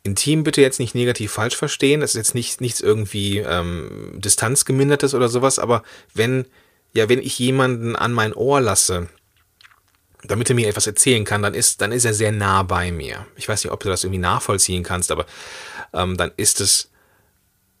Intim 0.02 0.44
bitte 0.44 0.60
jetzt 0.60 0.78
nicht 0.78 0.94
negativ 0.94 1.32
falsch 1.32 1.56
verstehen, 1.56 2.00
das 2.00 2.10
ist 2.10 2.16
jetzt 2.16 2.34
nicht, 2.34 2.60
nichts 2.60 2.80
irgendwie 2.80 3.38
ähm, 3.38 4.12
distanzgemindertes 4.14 5.14
oder 5.14 5.28
sowas, 5.28 5.58
aber 5.58 5.82
wenn, 6.14 6.46
ja, 6.92 7.08
wenn 7.08 7.20
ich 7.20 7.38
jemanden 7.38 7.96
an 7.96 8.12
mein 8.12 8.32
Ohr 8.32 8.60
lasse, 8.60 9.08
damit 10.24 10.48
er 10.48 10.56
mir 10.56 10.68
etwas 10.68 10.86
erzählen 10.86 11.24
kann, 11.24 11.42
dann 11.42 11.54
ist, 11.54 11.80
dann 11.80 11.92
ist 11.92 12.04
er 12.04 12.14
sehr 12.14 12.32
nah 12.32 12.62
bei 12.62 12.90
mir. 12.92 13.26
Ich 13.36 13.48
weiß 13.48 13.64
nicht, 13.64 13.72
ob 13.72 13.80
du 13.80 13.88
das 13.88 14.04
irgendwie 14.04 14.20
nachvollziehen 14.20 14.82
kannst, 14.82 15.10
aber 15.10 15.26
ähm, 15.92 16.16
dann 16.16 16.32
ist 16.36 16.60
es, 16.60 16.90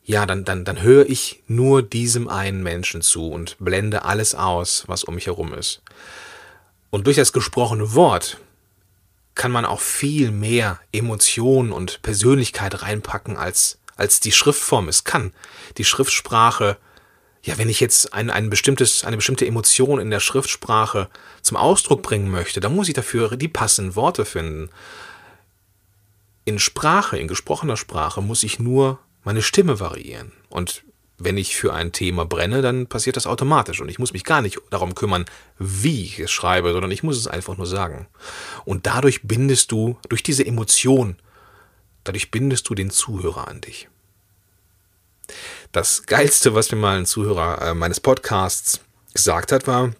ja, 0.04 0.26
dann, 0.26 0.44
dann, 0.44 0.64
dann 0.64 0.82
höre 0.82 1.08
ich 1.08 1.42
nur 1.48 1.82
diesem 1.82 2.28
einen 2.28 2.62
Menschen 2.62 3.02
zu 3.02 3.30
und 3.30 3.56
blende 3.58 4.04
alles 4.04 4.34
aus, 4.34 4.84
was 4.86 5.04
um 5.04 5.14
mich 5.16 5.26
herum 5.26 5.52
ist. 5.54 5.82
Und 6.90 7.06
durch 7.06 7.16
das 7.16 7.32
gesprochene 7.32 7.94
Wort 7.94 8.38
kann 9.34 9.52
man 9.52 9.64
auch 9.64 9.80
viel 9.80 10.30
mehr 10.30 10.80
Emotionen 10.92 11.72
und 11.72 12.00
Persönlichkeit 12.02 12.82
reinpacken, 12.82 13.36
als, 13.36 13.78
als 13.96 14.20
die 14.20 14.32
Schriftform 14.32 14.88
es 14.88 15.04
kann. 15.04 15.32
Die 15.76 15.84
Schriftsprache 15.84 16.78
ja, 17.46 17.58
wenn 17.58 17.68
ich 17.68 17.78
jetzt 17.78 18.12
ein, 18.12 18.28
ein 18.28 18.50
bestimmtes, 18.50 19.04
eine 19.04 19.16
bestimmte 19.16 19.46
Emotion 19.46 20.00
in 20.00 20.10
der 20.10 20.18
Schriftsprache 20.18 21.08
zum 21.42 21.56
Ausdruck 21.56 22.02
bringen 22.02 22.28
möchte, 22.28 22.58
dann 22.58 22.74
muss 22.74 22.88
ich 22.88 22.94
dafür 22.94 23.36
die 23.36 23.46
passenden 23.48 23.94
Worte 23.94 24.24
finden. 24.24 24.68
In 26.44 26.58
Sprache, 26.58 27.18
in 27.18 27.28
gesprochener 27.28 27.76
Sprache, 27.76 28.20
muss 28.20 28.42
ich 28.42 28.58
nur 28.58 28.98
meine 29.22 29.42
Stimme 29.42 29.78
variieren. 29.78 30.32
Und 30.48 30.82
wenn 31.18 31.38
ich 31.38 31.54
für 31.54 31.72
ein 31.72 31.92
Thema 31.92 32.26
brenne, 32.26 32.62
dann 32.62 32.88
passiert 32.88 33.16
das 33.16 33.28
automatisch. 33.28 33.80
Und 33.80 33.88
ich 33.88 34.00
muss 34.00 34.12
mich 34.12 34.24
gar 34.24 34.42
nicht 34.42 34.58
darum 34.70 34.96
kümmern, 34.96 35.24
wie 35.56 36.02
ich 36.02 36.18
es 36.18 36.32
schreibe, 36.32 36.72
sondern 36.72 36.90
ich 36.90 37.04
muss 37.04 37.16
es 37.16 37.28
einfach 37.28 37.56
nur 37.56 37.66
sagen. 37.66 38.08
Und 38.64 38.86
dadurch 38.86 39.22
bindest 39.22 39.70
du, 39.70 39.98
durch 40.08 40.24
diese 40.24 40.44
Emotion, 40.44 41.16
dadurch 42.02 42.32
bindest 42.32 42.68
du 42.68 42.74
den 42.74 42.90
Zuhörer 42.90 43.46
an 43.46 43.60
dich. 43.60 43.88
Das 45.72 46.04
Geilste, 46.06 46.54
was 46.54 46.70
mir 46.70 46.78
mal 46.78 46.98
ein 46.98 47.06
Zuhörer 47.06 47.62
äh, 47.62 47.74
meines 47.74 48.00
Podcasts 48.00 48.80
gesagt 49.14 49.52
hat, 49.52 49.66
war, 49.66 49.92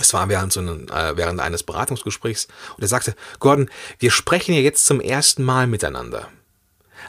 es 0.00 0.12
war 0.14 0.28
während, 0.28 0.52
so 0.52 0.60
einem, 0.60 0.86
äh, 0.88 1.16
während 1.16 1.40
eines 1.40 1.62
Beratungsgesprächs 1.62 2.48
und 2.76 2.82
er 2.82 2.88
sagte, 2.88 3.14
Gordon, 3.40 3.70
wir 3.98 4.10
sprechen 4.10 4.54
ja 4.54 4.60
jetzt 4.60 4.86
zum 4.86 5.00
ersten 5.00 5.44
Mal 5.44 5.66
miteinander. 5.66 6.28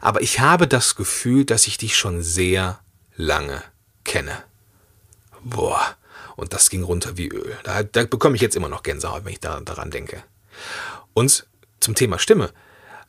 Aber 0.01 0.22
ich 0.22 0.39
habe 0.39 0.67
das 0.67 0.96
Gefühl, 0.96 1.46
dass 1.46 1.67
ich 1.67 1.77
dich 1.77 1.98
schon 1.98 2.22
sehr 2.22 2.79
lange 3.15 3.63
kenne. 4.03 4.43
Boah, 5.43 5.96
und 6.36 6.53
das 6.53 6.69
ging 6.69 6.84
runter 6.84 7.17
wie 7.17 7.27
Öl. 7.27 7.58
Da, 7.63 7.84
da 7.84 8.05
bekomme 8.05 8.36
ich 8.36 8.41
jetzt 8.41 8.55
immer 8.55 8.69
noch 8.69 8.84
Gänsehaut, 8.84 9.25
wenn 9.25 9.34
ich 9.34 9.39
da, 9.39 9.60
daran 9.60 9.91
denke. 9.91 10.24
Und 11.13 11.48
zum 11.79 11.96
Thema 11.96 12.19
Stimme. 12.19 12.51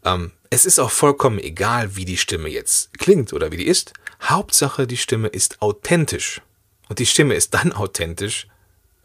Ähm, 0.05 0.33
es 0.49 0.65
ist 0.65 0.79
auch 0.79 0.91
vollkommen 0.91 1.39
egal, 1.39 1.97
wie 1.97 2.05
die 2.05 2.17
Stimme 2.17 2.49
jetzt 2.49 2.99
klingt 2.99 3.33
oder 3.33 3.53
wie 3.53 3.57
die 3.57 3.67
ist. 3.67 3.93
Hauptsache, 4.23 4.87
die 4.87 4.97
Stimme 4.97 5.29
ist 5.29 5.63
authentisch. 5.63 6.43
Und 6.89 6.99
die 6.99 7.07
Stimme 7.07 7.35
ist 7.35 7.55
dann 7.55 7.73
authentisch, 7.73 8.49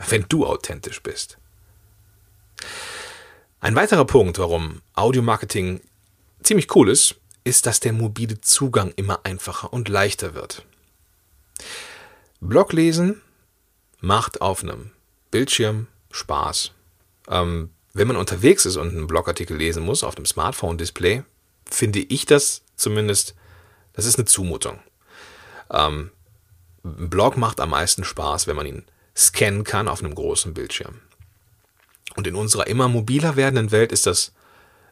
wenn 0.09 0.25
du 0.27 0.45
authentisch 0.45 1.01
bist. 1.01 1.37
Ein 3.59 3.75
weiterer 3.75 4.05
Punkt, 4.05 4.37
warum 4.39 4.81
Audio-Marketing 4.93 5.81
ziemlich 6.43 6.73
cool 6.75 6.89
ist, 6.89 7.15
ist, 7.43 7.65
dass 7.65 7.79
der 7.79 7.93
mobile 7.93 8.41
Zugang 8.41 8.91
immer 8.95 9.21
einfacher 9.23 9.71
und 9.71 9.87
leichter 9.87 10.33
wird. 10.33 10.65
Bloglesen 12.41 13.21
macht 14.01 14.41
auf 14.41 14.63
einem 14.63 14.91
Bildschirm 15.31 15.87
Spaß. 16.11 16.71
Ähm, 17.29 17.71
wenn 17.93 18.07
man 18.07 18.17
unterwegs 18.17 18.65
ist 18.65 18.75
und 18.75 18.89
einen 18.89 19.07
Blogartikel 19.07 19.55
lesen 19.55 19.83
muss 19.83 20.03
auf 20.03 20.15
dem 20.15 20.25
Smartphone-Display, 20.25 21.23
finde 21.65 21.99
ich 21.99 22.25
das 22.25 22.61
zumindest, 22.75 23.35
das 23.93 24.05
ist 24.05 24.17
eine 24.17 24.25
Zumutung. 24.25 24.79
Ähm, 25.71 26.11
ein 26.83 27.09
Blog 27.09 27.37
macht 27.37 27.59
am 27.59 27.71
meisten 27.71 28.03
Spaß, 28.03 28.47
wenn 28.47 28.55
man 28.55 28.67
ihn 28.67 28.85
scannen 29.15 29.63
kann 29.63 29.87
auf 29.87 30.03
einem 30.03 30.15
großen 30.15 30.53
Bildschirm. 30.53 30.99
Und 32.15 32.27
in 32.27 32.35
unserer 32.35 32.67
immer 32.67 32.87
mobiler 32.87 33.35
werdenden 33.35 33.71
Welt 33.71 33.91
ist 33.91 34.05
das, 34.05 34.33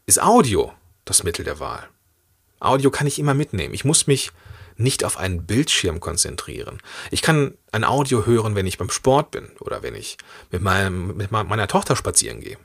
ist 0.05 0.21
Audio 0.21 0.73
das 1.05 1.23
Mittel 1.23 1.45
der 1.45 1.59
Wahl. 1.59 1.87
Audio 2.59 2.91
kann 2.91 3.07
ich 3.07 3.19
immer 3.19 3.33
mitnehmen. 3.33 3.73
Ich 3.73 3.85
muss 3.85 4.07
mich 4.07 4.31
nicht 4.77 5.03
auf 5.03 5.17
einen 5.17 5.45
Bildschirm 5.45 5.99
konzentrieren. 5.99 6.81
Ich 7.11 7.21
kann 7.21 7.55
ein 7.71 7.83
Audio 7.83 8.25
hören, 8.25 8.55
wenn 8.55 8.65
ich 8.65 8.77
beim 8.77 8.89
Sport 8.89 9.31
bin 9.31 9.49
oder 9.59 9.83
wenn 9.83 9.95
ich 9.95 10.17
mit, 10.51 10.61
meinem, 10.61 11.15
mit 11.15 11.31
meiner 11.31 11.67
Tochter 11.67 11.95
spazieren 11.95 12.41
gehe. 12.41 12.57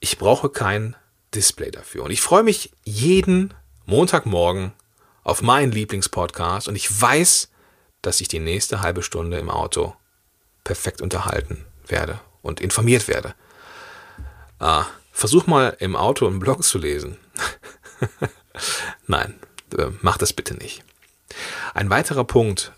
Ich 0.00 0.18
brauche 0.18 0.48
kein 0.48 0.96
Display 1.34 1.70
dafür. 1.70 2.04
Und 2.04 2.10
ich 2.10 2.20
freue 2.20 2.42
mich 2.42 2.72
jeden 2.84 3.54
Montagmorgen 3.86 4.72
auf 5.28 5.42
meinen 5.42 5.72
Lieblingspodcast 5.72 6.68
und 6.68 6.76
ich 6.76 7.00
weiß, 7.00 7.50
dass 8.00 8.22
ich 8.22 8.28
die 8.28 8.38
nächste 8.38 8.80
halbe 8.80 9.02
Stunde 9.02 9.38
im 9.38 9.50
Auto 9.50 9.94
perfekt 10.64 11.02
unterhalten 11.02 11.66
werde 11.86 12.18
und 12.40 12.62
informiert 12.62 13.08
werde. 13.08 13.34
Ah, 14.58 14.86
versuch 15.12 15.46
mal 15.46 15.76
im 15.80 15.96
Auto 15.96 16.26
einen 16.26 16.38
Blog 16.38 16.64
zu 16.64 16.78
lesen. 16.78 17.18
Nein, 19.06 19.38
äh, 19.76 19.88
mach 20.00 20.16
das 20.16 20.32
bitte 20.32 20.54
nicht. 20.54 20.82
Ein 21.74 21.90
weiterer 21.90 22.24
Punkt, 22.24 22.72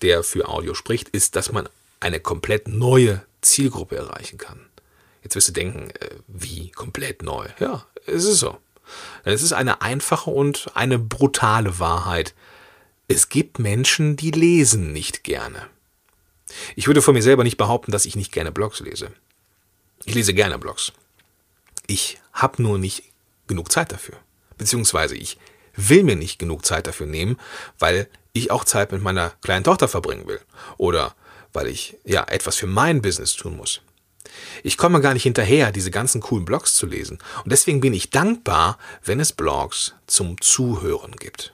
der 0.00 0.22
für 0.22 0.48
Audio 0.48 0.74
spricht, 0.74 1.08
ist, 1.08 1.34
dass 1.34 1.50
man 1.50 1.68
eine 1.98 2.20
komplett 2.20 2.68
neue 2.68 3.22
Zielgruppe 3.40 3.96
erreichen 3.96 4.38
kann. 4.38 4.60
Jetzt 5.24 5.34
wirst 5.34 5.48
du 5.48 5.52
denken, 5.52 5.90
äh, 5.90 6.10
wie 6.28 6.70
komplett 6.70 7.24
neu? 7.24 7.48
Ja, 7.58 7.84
es 8.06 8.24
ist 8.24 8.38
so. 8.38 8.58
Es 9.24 9.42
ist 9.42 9.52
eine 9.52 9.82
einfache 9.82 10.30
und 10.30 10.70
eine 10.74 10.98
brutale 10.98 11.78
Wahrheit. 11.78 12.34
Es 13.08 13.28
gibt 13.28 13.58
Menschen, 13.58 14.16
die 14.16 14.30
lesen 14.30 14.92
nicht 14.92 15.24
gerne. 15.24 15.68
Ich 16.74 16.86
würde 16.86 17.02
von 17.02 17.14
mir 17.14 17.22
selber 17.22 17.44
nicht 17.44 17.56
behaupten, 17.56 17.92
dass 17.92 18.06
ich 18.06 18.16
nicht 18.16 18.32
gerne 18.32 18.52
Blogs 18.52 18.80
lese. 18.80 19.10
Ich 20.04 20.14
lese 20.14 20.34
gerne 20.34 20.58
Blogs. 20.58 20.92
Ich 21.86 22.18
habe 22.32 22.62
nur 22.62 22.78
nicht 22.78 23.04
genug 23.46 23.70
Zeit 23.70 23.92
dafür. 23.92 24.16
Beziehungsweise 24.58 25.16
ich 25.16 25.38
will 25.74 26.02
mir 26.02 26.16
nicht 26.16 26.38
genug 26.38 26.64
Zeit 26.64 26.86
dafür 26.86 27.06
nehmen, 27.06 27.38
weil 27.78 28.08
ich 28.32 28.50
auch 28.50 28.64
Zeit 28.64 28.92
mit 28.92 29.02
meiner 29.02 29.30
kleinen 29.42 29.64
Tochter 29.64 29.88
verbringen 29.88 30.26
will. 30.26 30.40
Oder 30.76 31.14
weil 31.52 31.68
ich 31.68 31.96
ja 32.04 32.24
etwas 32.24 32.56
für 32.56 32.66
mein 32.66 33.02
Business 33.02 33.34
tun 33.34 33.56
muss. 33.56 33.80
Ich 34.62 34.76
komme 34.76 35.00
gar 35.00 35.14
nicht 35.14 35.24
hinterher, 35.24 35.72
diese 35.72 35.90
ganzen 35.90 36.20
coolen 36.20 36.44
Blogs 36.44 36.74
zu 36.74 36.86
lesen. 36.86 37.18
Und 37.44 37.52
deswegen 37.52 37.80
bin 37.80 37.94
ich 37.94 38.10
dankbar, 38.10 38.78
wenn 39.04 39.20
es 39.20 39.32
Blogs 39.32 39.94
zum 40.06 40.40
Zuhören 40.40 41.12
gibt. 41.12 41.52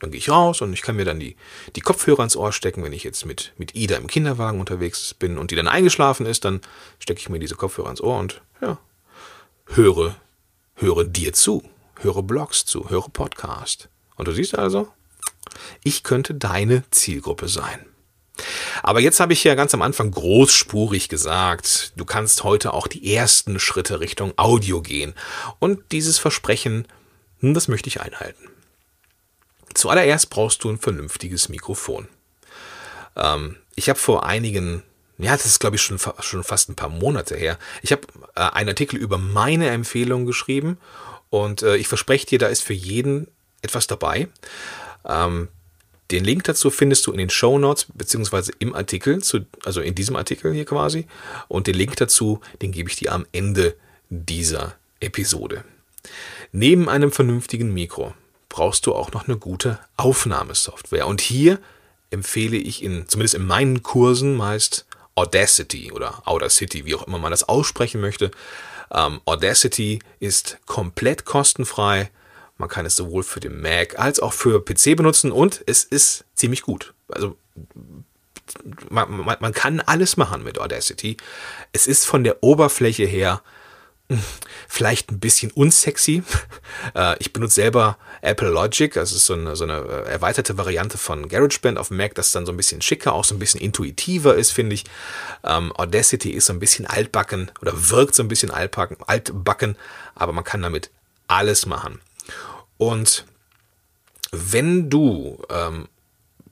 Dann 0.00 0.10
gehe 0.10 0.18
ich 0.18 0.28
raus 0.28 0.60
und 0.60 0.72
ich 0.72 0.82
kann 0.82 0.96
mir 0.96 1.04
dann 1.04 1.18
die, 1.18 1.36
die 1.76 1.80
Kopfhörer 1.80 2.24
ins 2.24 2.36
Ohr 2.36 2.52
stecken. 2.52 2.82
Wenn 2.82 2.92
ich 2.92 3.04
jetzt 3.04 3.24
mit, 3.24 3.54
mit 3.56 3.74
Ida 3.74 3.96
im 3.96 4.06
Kinderwagen 4.06 4.60
unterwegs 4.60 5.14
bin 5.14 5.38
und 5.38 5.50
die 5.50 5.56
dann 5.56 5.68
eingeschlafen 5.68 6.26
ist, 6.26 6.44
dann 6.44 6.60
stecke 6.98 7.20
ich 7.20 7.28
mir 7.28 7.38
diese 7.38 7.54
Kopfhörer 7.54 7.90
ins 7.90 8.02
Ohr 8.02 8.18
und 8.18 8.42
ja, 8.60 8.78
höre, 9.66 10.16
höre 10.74 11.04
dir 11.04 11.32
zu, 11.32 11.62
höre 12.00 12.22
Blogs 12.22 12.66
zu, 12.66 12.90
höre 12.90 13.08
Podcast. 13.08 13.88
Und 14.16 14.28
du 14.28 14.32
siehst 14.32 14.58
also, 14.58 14.88
ich 15.82 16.02
könnte 16.02 16.34
deine 16.34 16.84
Zielgruppe 16.90 17.48
sein. 17.48 17.86
Aber 18.82 19.00
jetzt 19.00 19.20
habe 19.20 19.32
ich 19.32 19.44
ja 19.44 19.54
ganz 19.54 19.74
am 19.74 19.82
Anfang 19.82 20.10
großspurig 20.10 21.08
gesagt, 21.08 21.92
du 21.96 22.04
kannst 22.04 22.44
heute 22.44 22.72
auch 22.72 22.86
die 22.86 23.14
ersten 23.14 23.60
Schritte 23.60 24.00
Richtung 24.00 24.32
Audio 24.36 24.82
gehen. 24.82 25.14
Und 25.58 25.92
dieses 25.92 26.18
Versprechen, 26.18 26.86
hm, 27.40 27.54
das 27.54 27.68
möchte 27.68 27.88
ich 27.88 28.00
einhalten. 28.00 28.48
Zuallererst 29.74 30.30
brauchst 30.30 30.64
du 30.64 30.70
ein 30.70 30.78
vernünftiges 30.78 31.48
Mikrofon. 31.48 32.08
Ähm, 33.16 33.56
ich 33.74 33.88
habe 33.88 33.98
vor 33.98 34.24
einigen, 34.24 34.82
ja, 35.18 35.32
das 35.32 35.46
ist 35.46 35.60
glaube 35.60 35.76
ich 35.76 35.82
schon, 35.82 35.98
schon 36.20 36.44
fast 36.44 36.68
ein 36.68 36.76
paar 36.76 36.88
Monate 36.88 37.36
her, 37.36 37.58
ich 37.82 37.92
habe 37.92 38.02
äh, 38.34 38.40
einen 38.40 38.70
Artikel 38.70 38.96
über 38.96 39.18
meine 39.18 39.68
Empfehlung 39.70 40.26
geschrieben 40.26 40.78
und 41.30 41.62
äh, 41.62 41.76
ich 41.76 41.88
verspreche 41.88 42.26
dir, 42.26 42.38
da 42.38 42.46
ist 42.46 42.62
für 42.62 42.72
jeden 42.72 43.28
etwas 43.62 43.86
dabei. 43.86 44.28
Ähm, 45.04 45.48
den 46.14 46.24
Link 46.24 46.44
dazu 46.44 46.70
findest 46.70 47.06
du 47.06 47.12
in 47.12 47.18
den 47.18 47.30
Show 47.30 47.58
Notes 47.58 47.86
beziehungsweise 47.92 48.52
im 48.60 48.74
Artikel, 48.74 49.22
zu, 49.22 49.40
also 49.64 49.80
in 49.80 49.94
diesem 49.94 50.14
Artikel 50.14 50.52
hier 50.52 50.64
quasi. 50.64 51.06
Und 51.48 51.66
den 51.66 51.74
Link 51.74 51.96
dazu, 51.96 52.40
den 52.62 52.70
gebe 52.70 52.88
ich 52.88 52.96
dir 52.96 53.12
am 53.12 53.26
Ende 53.32 53.76
dieser 54.10 54.76
Episode. 55.00 55.64
Neben 56.52 56.88
einem 56.88 57.10
vernünftigen 57.10 57.74
Mikro 57.74 58.14
brauchst 58.48 58.86
du 58.86 58.94
auch 58.94 59.10
noch 59.12 59.26
eine 59.26 59.36
gute 59.36 59.80
Aufnahmesoftware. 59.96 61.08
Und 61.08 61.20
hier 61.20 61.58
empfehle 62.10 62.56
ich 62.56 62.84
in, 62.84 63.08
zumindest 63.08 63.34
in 63.34 63.44
meinen 63.44 63.82
Kursen 63.82 64.36
meist 64.36 64.86
Audacity 65.16 65.90
oder 65.90 66.22
Audacity, 66.26 66.84
wie 66.84 66.94
auch 66.94 67.08
immer 67.08 67.18
man 67.18 67.32
das 67.32 67.48
aussprechen 67.48 68.00
möchte. 68.00 68.30
Ähm, 68.92 69.20
Audacity 69.24 69.98
ist 70.20 70.58
komplett 70.66 71.24
kostenfrei 71.24 72.10
man 72.56 72.68
kann 72.68 72.86
es 72.86 72.96
sowohl 72.96 73.22
für 73.22 73.40
den 73.40 73.60
Mac 73.60 73.98
als 73.98 74.20
auch 74.20 74.32
für 74.32 74.64
PC 74.64 74.96
benutzen 74.96 75.32
und 75.32 75.62
es 75.66 75.84
ist 75.84 76.24
ziemlich 76.34 76.62
gut. 76.62 76.94
Also 77.08 77.36
man, 78.88 79.10
man, 79.10 79.36
man 79.40 79.52
kann 79.52 79.80
alles 79.80 80.16
machen 80.16 80.44
mit 80.44 80.58
Audacity. 80.58 81.16
Es 81.72 81.86
ist 81.86 82.04
von 82.04 82.24
der 82.24 82.42
Oberfläche 82.42 83.04
her 83.04 83.42
hm, 84.10 84.20
vielleicht 84.68 85.10
ein 85.10 85.20
bisschen 85.20 85.50
unsexy. 85.52 86.22
Äh, 86.94 87.16
ich 87.18 87.32
benutze 87.32 87.54
selber 87.54 87.96
Apple 88.20 88.50
Logic, 88.50 88.92
das 88.92 89.12
ist 89.12 89.24
so 89.24 89.32
eine, 89.34 89.56
so 89.56 89.64
eine 89.64 89.78
äh, 89.78 90.10
erweiterte 90.10 90.58
Variante 90.58 90.98
von 90.98 91.28
GarageBand 91.28 91.78
auf 91.78 91.90
Mac, 91.90 92.14
das 92.14 92.32
dann 92.32 92.44
so 92.44 92.52
ein 92.52 92.58
bisschen 92.58 92.82
schicker, 92.82 93.14
auch 93.14 93.24
so 93.24 93.34
ein 93.34 93.38
bisschen 93.38 93.60
intuitiver 93.60 94.34
ist, 94.34 94.50
finde 94.50 94.74
ich. 94.74 94.84
Ähm, 95.44 95.72
Audacity 95.76 96.30
ist 96.30 96.46
so 96.46 96.52
ein 96.52 96.58
bisschen 96.58 96.86
altbacken 96.86 97.50
oder 97.62 97.72
wirkt 97.90 98.16
so 98.16 98.22
ein 98.22 98.28
bisschen 98.28 98.50
altbacken, 98.50 98.98
altbacken, 99.06 99.76
aber 100.14 100.32
man 100.32 100.44
kann 100.44 100.60
damit 100.60 100.90
alles 101.26 101.64
machen. 101.64 102.00
Und 102.78 103.24
wenn 104.32 104.90
du, 104.90 105.42
ähm, 105.48 105.88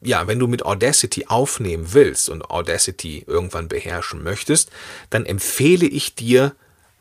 ja, 0.00 0.26
wenn 0.26 0.38
du 0.38 0.46
mit 0.46 0.64
Audacity 0.64 1.26
aufnehmen 1.26 1.92
willst 1.92 2.28
und 2.28 2.50
Audacity 2.50 3.24
irgendwann 3.26 3.68
beherrschen 3.68 4.22
möchtest, 4.22 4.70
dann 5.10 5.26
empfehle 5.26 5.86
ich 5.86 6.14
dir 6.14 6.54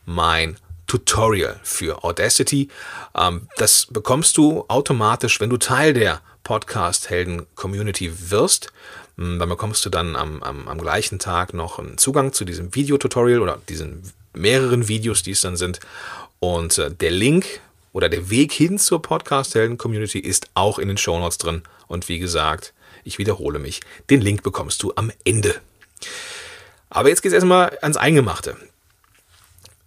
mein 0.04 0.56
Tutorial 0.86 1.58
für 1.62 2.04
Audacity. 2.04 2.68
Ähm, 3.14 3.48
das 3.56 3.86
bekommst 3.86 4.36
du 4.36 4.64
automatisch, 4.68 5.40
wenn 5.40 5.50
du 5.50 5.56
Teil 5.56 5.94
der 5.94 6.20
Podcast-Helden-Community 6.44 8.30
wirst. 8.30 8.72
Hm, 9.16 9.38
dann 9.38 9.48
bekommst 9.48 9.84
du 9.84 9.90
dann 9.90 10.16
am, 10.16 10.42
am, 10.42 10.68
am 10.68 10.78
gleichen 10.78 11.18
Tag 11.18 11.54
noch 11.54 11.78
einen 11.78 11.98
Zugang 11.98 12.32
zu 12.32 12.44
diesem 12.44 12.74
Videotutorial 12.74 13.40
oder 13.40 13.58
diesen 13.68 14.02
mehreren 14.34 14.88
Videos, 14.88 15.22
die 15.22 15.32
es 15.32 15.40
dann 15.42 15.56
sind. 15.56 15.80
Und 16.40 16.78
äh, 16.78 16.90
der 16.90 17.10
Link 17.10 17.60
oder 17.92 18.08
der 18.08 18.30
Weg 18.30 18.52
hin 18.52 18.78
zur 18.78 19.02
Podcast-Helden-Community 19.02 20.18
ist 20.18 20.48
auch 20.54 20.78
in 20.78 20.88
den 20.88 20.96
Shownotes 20.96 21.38
drin. 21.38 21.62
Und 21.88 22.08
wie 22.08 22.18
gesagt, 22.18 22.72
ich 23.04 23.18
wiederhole 23.18 23.58
mich, 23.58 23.80
den 24.10 24.20
Link 24.20 24.42
bekommst 24.42 24.82
du 24.82 24.92
am 24.96 25.12
Ende. 25.24 25.54
Aber 26.90 27.08
jetzt 27.08 27.22
geht 27.22 27.30
es 27.30 27.34
erstmal 27.34 27.78
ans 27.82 27.96
Eingemachte. 27.96 28.56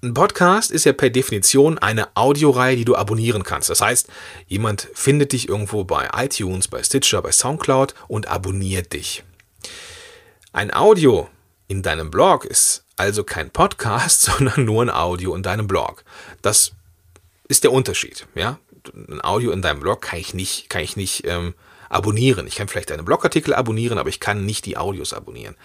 Ein 0.03 0.13
Podcast 0.13 0.69
ist 0.69 0.85
ja 0.85 0.93
per 0.93 1.09
Definition 1.09 1.79
eine 1.79 2.15
Audioreihe, 2.15 2.75
die 2.75 2.85
du 2.85 2.95
abonnieren 2.95 3.43
kannst. 3.43 3.69
Das 3.69 3.81
heißt, 3.81 4.07
jemand 4.47 4.87
findet 4.93 5.31
dich 5.31 5.49
irgendwo 5.49 5.83
bei 5.83 6.09
iTunes, 6.15 6.67
bei 6.67 6.83
Stitcher, 6.83 7.21
bei 7.23 7.31
Soundcloud 7.31 7.95
und 8.07 8.27
abonniert 8.27 8.93
dich. 8.93 9.23
Ein 10.53 10.71
Audio 10.71 11.29
in 11.67 11.81
deinem 11.81 12.11
Blog 12.11 12.45
ist 12.45 12.83
also 12.97 13.23
kein 13.23 13.49
Podcast, 13.49 14.21
sondern 14.37 14.65
nur 14.65 14.83
ein 14.83 14.89
Audio 14.91 15.33
in 15.35 15.41
deinem 15.43 15.67
Blog. 15.67 16.03
Das 16.41 16.73
ist 17.47 17.63
der 17.63 17.71
Unterschied. 17.71 18.27
Ja? 18.35 18.59
Ein 18.93 19.23
Audio 19.23 19.51
in 19.51 19.61
deinem 19.61 19.79
Blog 19.79 20.01
kann 20.01 20.19
ich 20.19 20.33
nicht, 20.33 20.69
kann 20.69 20.81
ich 20.81 20.95
nicht 20.95 21.25
ähm, 21.25 21.53
abonnieren. 21.89 22.47
Ich 22.47 22.55
kann 22.55 22.67
vielleicht 22.67 22.89
deine 22.89 23.03
Blogartikel 23.03 23.53
abonnieren, 23.53 23.97
aber 23.97 24.09
ich 24.09 24.19
kann 24.19 24.45
nicht 24.45 24.65
die 24.65 24.77
Audios 24.77 25.13
abonnieren. 25.13 25.55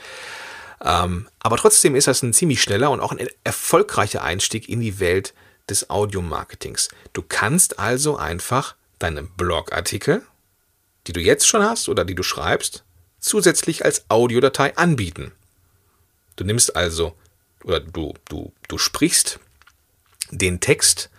Ähm, 0.82 1.28
aber 1.40 1.56
trotzdem 1.56 1.94
ist 1.94 2.06
das 2.06 2.22
ein 2.22 2.32
ziemlich 2.32 2.62
schneller 2.62 2.90
und 2.90 3.00
auch 3.00 3.12
ein 3.12 3.28
erfolgreicher 3.44 4.22
Einstieg 4.22 4.68
in 4.68 4.80
die 4.80 4.98
Welt 4.98 5.34
des 5.68 5.90
Audiomarketings. 5.90 6.88
Du 7.12 7.22
kannst 7.22 7.78
also 7.78 8.16
einfach 8.16 8.76
deine 8.98 9.22
Blogartikel, 9.22 10.22
die 11.06 11.12
du 11.12 11.20
jetzt 11.20 11.46
schon 11.46 11.62
hast 11.62 11.88
oder 11.88 12.04
die 12.04 12.14
du 12.14 12.22
schreibst, 12.22 12.84
zusätzlich 13.18 13.84
als 13.84 14.04
Audiodatei 14.08 14.76
anbieten. 14.76 15.32
Du 16.36 16.44
nimmst 16.44 16.74
also 16.74 17.14
oder 17.64 17.80
du, 17.80 18.14
du, 18.28 18.52
du 18.68 18.78
sprichst 18.78 19.38
den 20.30 20.60
Text 20.60 21.09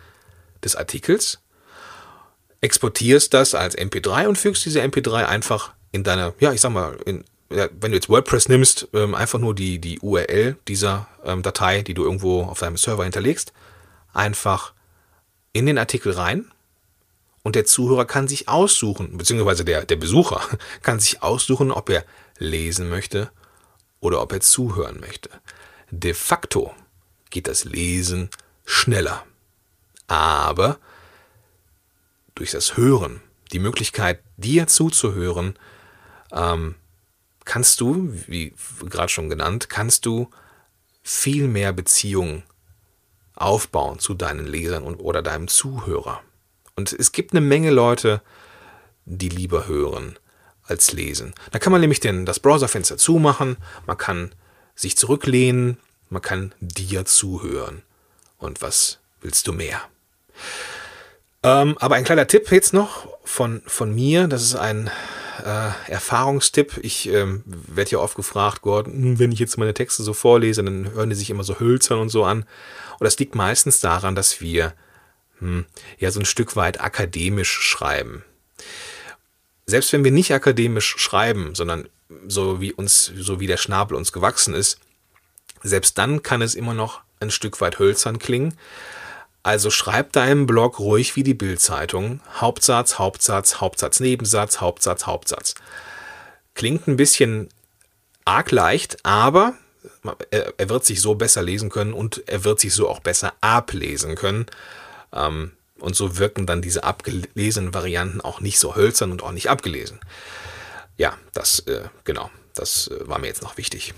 des 0.63 0.75
Artikels, 0.75 1.39
exportierst 2.61 3.33
das 3.33 3.55
als 3.55 3.77
MP3 3.77 4.27
und 4.27 4.37
fügst 4.37 4.65
diese 4.65 4.81
MP3 4.81 5.25
einfach 5.25 5.73
in 5.91 6.03
deiner, 6.03 6.33
ja, 6.39 6.53
ich 6.53 6.61
sag 6.61 6.71
mal, 6.71 6.97
in, 7.05 7.25
wenn 7.49 7.91
du 7.91 7.95
jetzt 7.97 8.07
WordPress 8.07 8.47
nimmst, 8.47 8.87
ähm, 8.93 9.13
einfach 9.13 9.39
nur 9.39 9.53
die, 9.53 9.79
die 9.79 9.99
URL 9.99 10.55
dieser 10.67 11.07
ähm, 11.25 11.41
Datei, 11.41 11.81
die 11.81 11.93
du 11.93 12.03
irgendwo 12.03 12.43
auf 12.43 12.59
deinem 12.59 12.77
Server 12.77 13.03
hinterlegst, 13.03 13.51
einfach 14.13 14.73
in 15.51 15.65
den 15.65 15.77
Artikel 15.77 16.13
rein 16.13 16.51
und 17.43 17.55
der 17.55 17.65
Zuhörer 17.65 18.05
kann 18.05 18.27
sich 18.27 18.47
aussuchen, 18.47 19.17
beziehungsweise 19.17 19.65
der, 19.65 19.85
der 19.85 19.97
Besucher 19.97 20.41
kann 20.81 20.99
sich 20.99 21.23
aussuchen, 21.23 21.71
ob 21.71 21.89
er 21.89 22.05
lesen 22.37 22.89
möchte 22.89 23.31
oder 23.99 24.21
ob 24.21 24.31
er 24.31 24.39
zuhören 24.39 24.99
möchte. 24.99 25.29
De 25.89 26.13
facto 26.13 26.73
geht 27.31 27.47
das 27.47 27.65
Lesen 27.65 28.29
schneller 28.65 29.25
aber 30.11 30.77
durch 32.35 32.51
das 32.51 32.75
Hören, 32.75 33.21
die 33.53 33.59
Möglichkeit, 33.59 34.19
dir 34.35 34.67
zuzuhören, 34.67 35.57
ähm, 36.33 36.75
kannst 37.45 37.79
du, 37.79 38.13
wie 38.27 38.53
gerade 38.89 39.07
schon 39.07 39.29
genannt, 39.29 39.69
kannst 39.69 40.05
du 40.05 40.29
viel 41.01 41.47
mehr 41.47 41.71
Beziehungen 41.71 42.43
aufbauen 43.35 43.99
zu 43.99 44.13
deinen 44.13 44.45
Lesern 44.45 44.83
und, 44.83 44.97
oder 44.97 45.21
deinem 45.21 45.47
Zuhörer. 45.47 46.21
Und 46.75 46.91
es 46.91 47.13
gibt 47.13 47.31
eine 47.31 47.41
Menge 47.41 47.71
Leute, 47.71 48.21
die 49.05 49.29
lieber 49.29 49.67
hören 49.67 50.19
als 50.63 50.91
lesen. 50.91 51.33
Da 51.51 51.59
kann 51.59 51.71
man 51.71 51.79
nämlich 51.79 52.01
den, 52.01 52.25
das 52.25 52.41
Browserfenster 52.41 52.97
zumachen, 52.97 53.55
man 53.87 53.97
kann 53.97 54.33
sich 54.75 54.97
zurücklehnen, 54.97 55.77
man 56.09 56.21
kann 56.21 56.53
dir 56.59 57.05
zuhören. 57.05 57.81
Und 58.37 58.61
was 58.61 58.99
willst 59.21 59.47
du 59.47 59.53
mehr? 59.53 59.81
Ähm, 61.43 61.77
aber 61.79 61.95
ein 61.95 62.03
kleiner 62.03 62.27
Tipp 62.27 62.51
jetzt 62.51 62.73
noch 62.73 63.07
von, 63.23 63.61
von 63.65 63.93
mir, 63.93 64.27
das 64.27 64.43
ist 64.43 64.55
ein 64.55 64.91
äh, 65.43 65.91
Erfahrungstipp. 65.91 66.79
Ich 66.83 67.09
ähm, 67.09 67.43
werde 67.45 67.91
ja 67.91 67.97
oft 67.97 68.15
gefragt, 68.15 68.61
Gordon, 68.61 68.93
hm, 68.93 69.19
wenn 69.19 69.31
ich 69.31 69.39
jetzt 69.39 69.57
meine 69.57 69.73
Texte 69.73 70.03
so 70.03 70.13
vorlese, 70.13 70.63
dann 70.63 70.93
hören 70.93 71.09
die 71.09 71.15
sich 71.15 71.29
immer 71.29 71.43
so 71.43 71.59
hölzern 71.59 71.99
und 71.99 72.09
so 72.09 72.23
an. 72.23 72.45
Und 72.99 73.05
das 73.05 73.17
liegt 73.17 73.35
meistens 73.35 73.79
daran, 73.79 74.15
dass 74.15 74.41
wir 74.41 74.73
hm, 75.39 75.65
ja 75.97 76.11
so 76.11 76.19
ein 76.19 76.25
Stück 76.25 76.55
weit 76.55 76.81
akademisch 76.81 77.51
schreiben. 77.51 78.23
Selbst 79.65 79.93
wenn 79.93 80.03
wir 80.03 80.11
nicht 80.11 80.33
akademisch 80.33 80.95
schreiben, 80.97 81.55
sondern 81.55 81.87
so 82.27 82.61
wie 82.61 82.73
uns, 82.73 83.11
so 83.15 83.39
wie 83.39 83.47
der 83.47 83.57
Schnabel 83.57 83.95
uns 83.95 84.11
gewachsen 84.11 84.53
ist, 84.53 84.79
selbst 85.63 85.97
dann 85.97 86.23
kann 86.23 86.41
es 86.41 86.55
immer 86.55 86.73
noch 86.73 87.01
ein 87.19 87.31
Stück 87.31 87.61
weit 87.61 87.79
hölzern 87.79 88.19
klingen. 88.19 88.55
Also 89.43 89.71
schreib 89.71 90.11
deinen 90.11 90.45
Blog 90.45 90.79
ruhig 90.79 91.15
wie 91.15 91.23
die 91.23 91.33
Bildzeitung. 91.33 92.21
Hauptsatz, 92.39 92.99
Hauptsatz, 92.99 93.59
Hauptsatz, 93.59 93.99
Nebensatz, 93.99 94.61
Hauptsatz, 94.61 95.07
Hauptsatz. 95.07 95.55
Klingt 96.53 96.87
ein 96.87 96.97
bisschen 96.97 97.49
arg 98.23 98.51
leicht, 98.51 99.03
aber 99.03 99.55
er, 100.29 100.69
wird 100.69 100.85
sich 100.85 101.01
so 101.01 101.15
besser 101.15 101.41
lesen 101.41 101.69
können 101.69 101.93
und 101.93 102.27
er 102.27 102.43
wird 102.43 102.59
sich 102.59 102.73
so 102.73 102.87
auch 102.87 102.99
besser 102.99 103.33
ablesen 103.41 104.15
können. 104.15 104.45
Ähm, 105.11 105.53
und 105.79 105.95
so 105.95 106.19
wirken 106.19 106.45
dann 106.45 106.61
diese 106.61 106.83
abgelesenen 106.83 107.73
Varianten 107.73 108.21
auch 108.21 108.39
nicht 108.39 108.59
so 108.59 108.75
hölzern 108.75 109.11
und 109.11 109.23
auch 109.23 109.31
nicht 109.31 109.49
abgelesen. 109.49 109.99
Ja, 110.97 111.17
das, 111.33 111.59
äh, 111.61 111.85
genau, 112.03 112.29
das 112.53 112.87
äh, 112.87 113.07
war 113.07 113.17
mir 113.17 113.27
jetzt 113.27 113.41
noch 113.41 113.57
wichtig. 113.57 113.95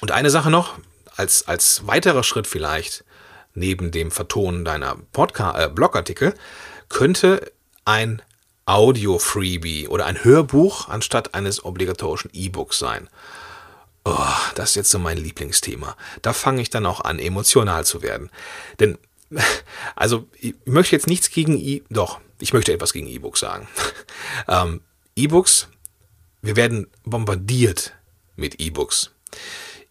Und 0.00 0.12
eine 0.12 0.30
Sache 0.30 0.50
noch, 0.50 0.78
als, 1.16 1.48
als 1.48 1.86
weiterer 1.86 2.22
Schritt 2.22 2.46
vielleicht, 2.46 3.04
neben 3.54 3.90
dem 3.90 4.10
Vertonen 4.10 4.64
deiner 4.64 4.96
Podcast 5.12 5.58
äh, 5.58 5.68
Blogartikel 5.68 6.34
könnte 6.88 7.52
ein 7.84 8.22
Audio-Freebie 8.66 9.88
oder 9.88 10.06
ein 10.06 10.22
Hörbuch 10.22 10.88
anstatt 10.88 11.34
eines 11.34 11.64
obligatorischen 11.64 12.30
E-Books 12.32 12.78
sein? 12.78 13.08
Oh, 14.04 14.16
das 14.54 14.70
ist 14.70 14.76
jetzt 14.76 14.90
so 14.90 14.98
mein 14.98 15.18
Lieblingsthema. 15.18 15.96
Da 16.22 16.32
fange 16.32 16.62
ich 16.62 16.70
dann 16.70 16.86
auch 16.86 17.00
an, 17.00 17.18
emotional 17.18 17.84
zu 17.84 18.02
werden. 18.02 18.30
Denn, 18.80 18.98
also, 19.96 20.28
ich 20.38 20.54
möchte 20.64 20.96
jetzt 20.96 21.06
nichts 21.06 21.30
gegen 21.30 21.56
E, 21.56 21.82
doch, 21.88 22.20
ich 22.40 22.52
möchte 22.52 22.72
etwas 22.72 22.92
gegen 22.92 23.06
E-Books 23.06 23.40
sagen. 23.40 23.68
ähm, 24.48 24.80
E-Books, 25.14 25.68
wir 26.40 26.56
werden 26.56 26.88
bombardiert 27.04 27.94
mit 28.36 28.60
E-Books. 28.60 29.10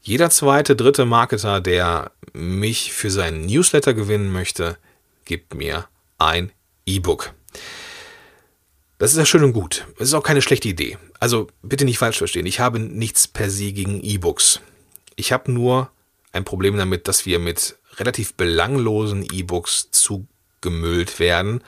Jeder 0.02 0.32
zweite, 0.32 0.76
dritte 0.76 1.06
Marketer, 1.06 1.62
der 1.62 2.12
mich 2.34 2.92
für 2.92 3.12
seinen 3.12 3.46
Newsletter 3.46 3.94
gewinnen 3.94 4.32
möchte, 4.32 4.78
gibt 5.26 5.54
mir 5.54 5.86
ein 6.18 6.52
E-Book. 6.88 7.34
Das 8.98 9.12
ist 9.12 9.18
ja 9.18 9.26
schön 9.26 9.44
und 9.44 9.54
gut. 9.54 9.86
Es 9.98 10.10
ist 10.10 10.14
auch 10.16 10.24
keine 10.24 10.42
schlechte 10.42 10.68
Idee. 10.68 10.98
Also 11.20 11.48
bitte 11.62 11.86
nicht 11.86 12.00
falsch 12.00 12.18
verstehen. 12.18 12.46
Ich 12.48 12.60
habe 12.60 12.80
nichts 12.80 13.28
per 13.28 13.50
se 13.50 13.72
gegen 13.74 14.02
E-Books. 14.02 14.60
Ich 15.16 15.32
habe 15.32 15.52
nur 15.52 15.92
ein 16.32 16.46
Problem 16.46 16.78
damit, 16.78 17.08
dass 17.08 17.26
wir 17.28 17.38
mit 17.38 17.78
relativ 17.98 18.34
belanglosen 18.34 19.26
E-Books 19.32 19.92
zugemüllt 19.92 21.20
werden. 21.20 21.64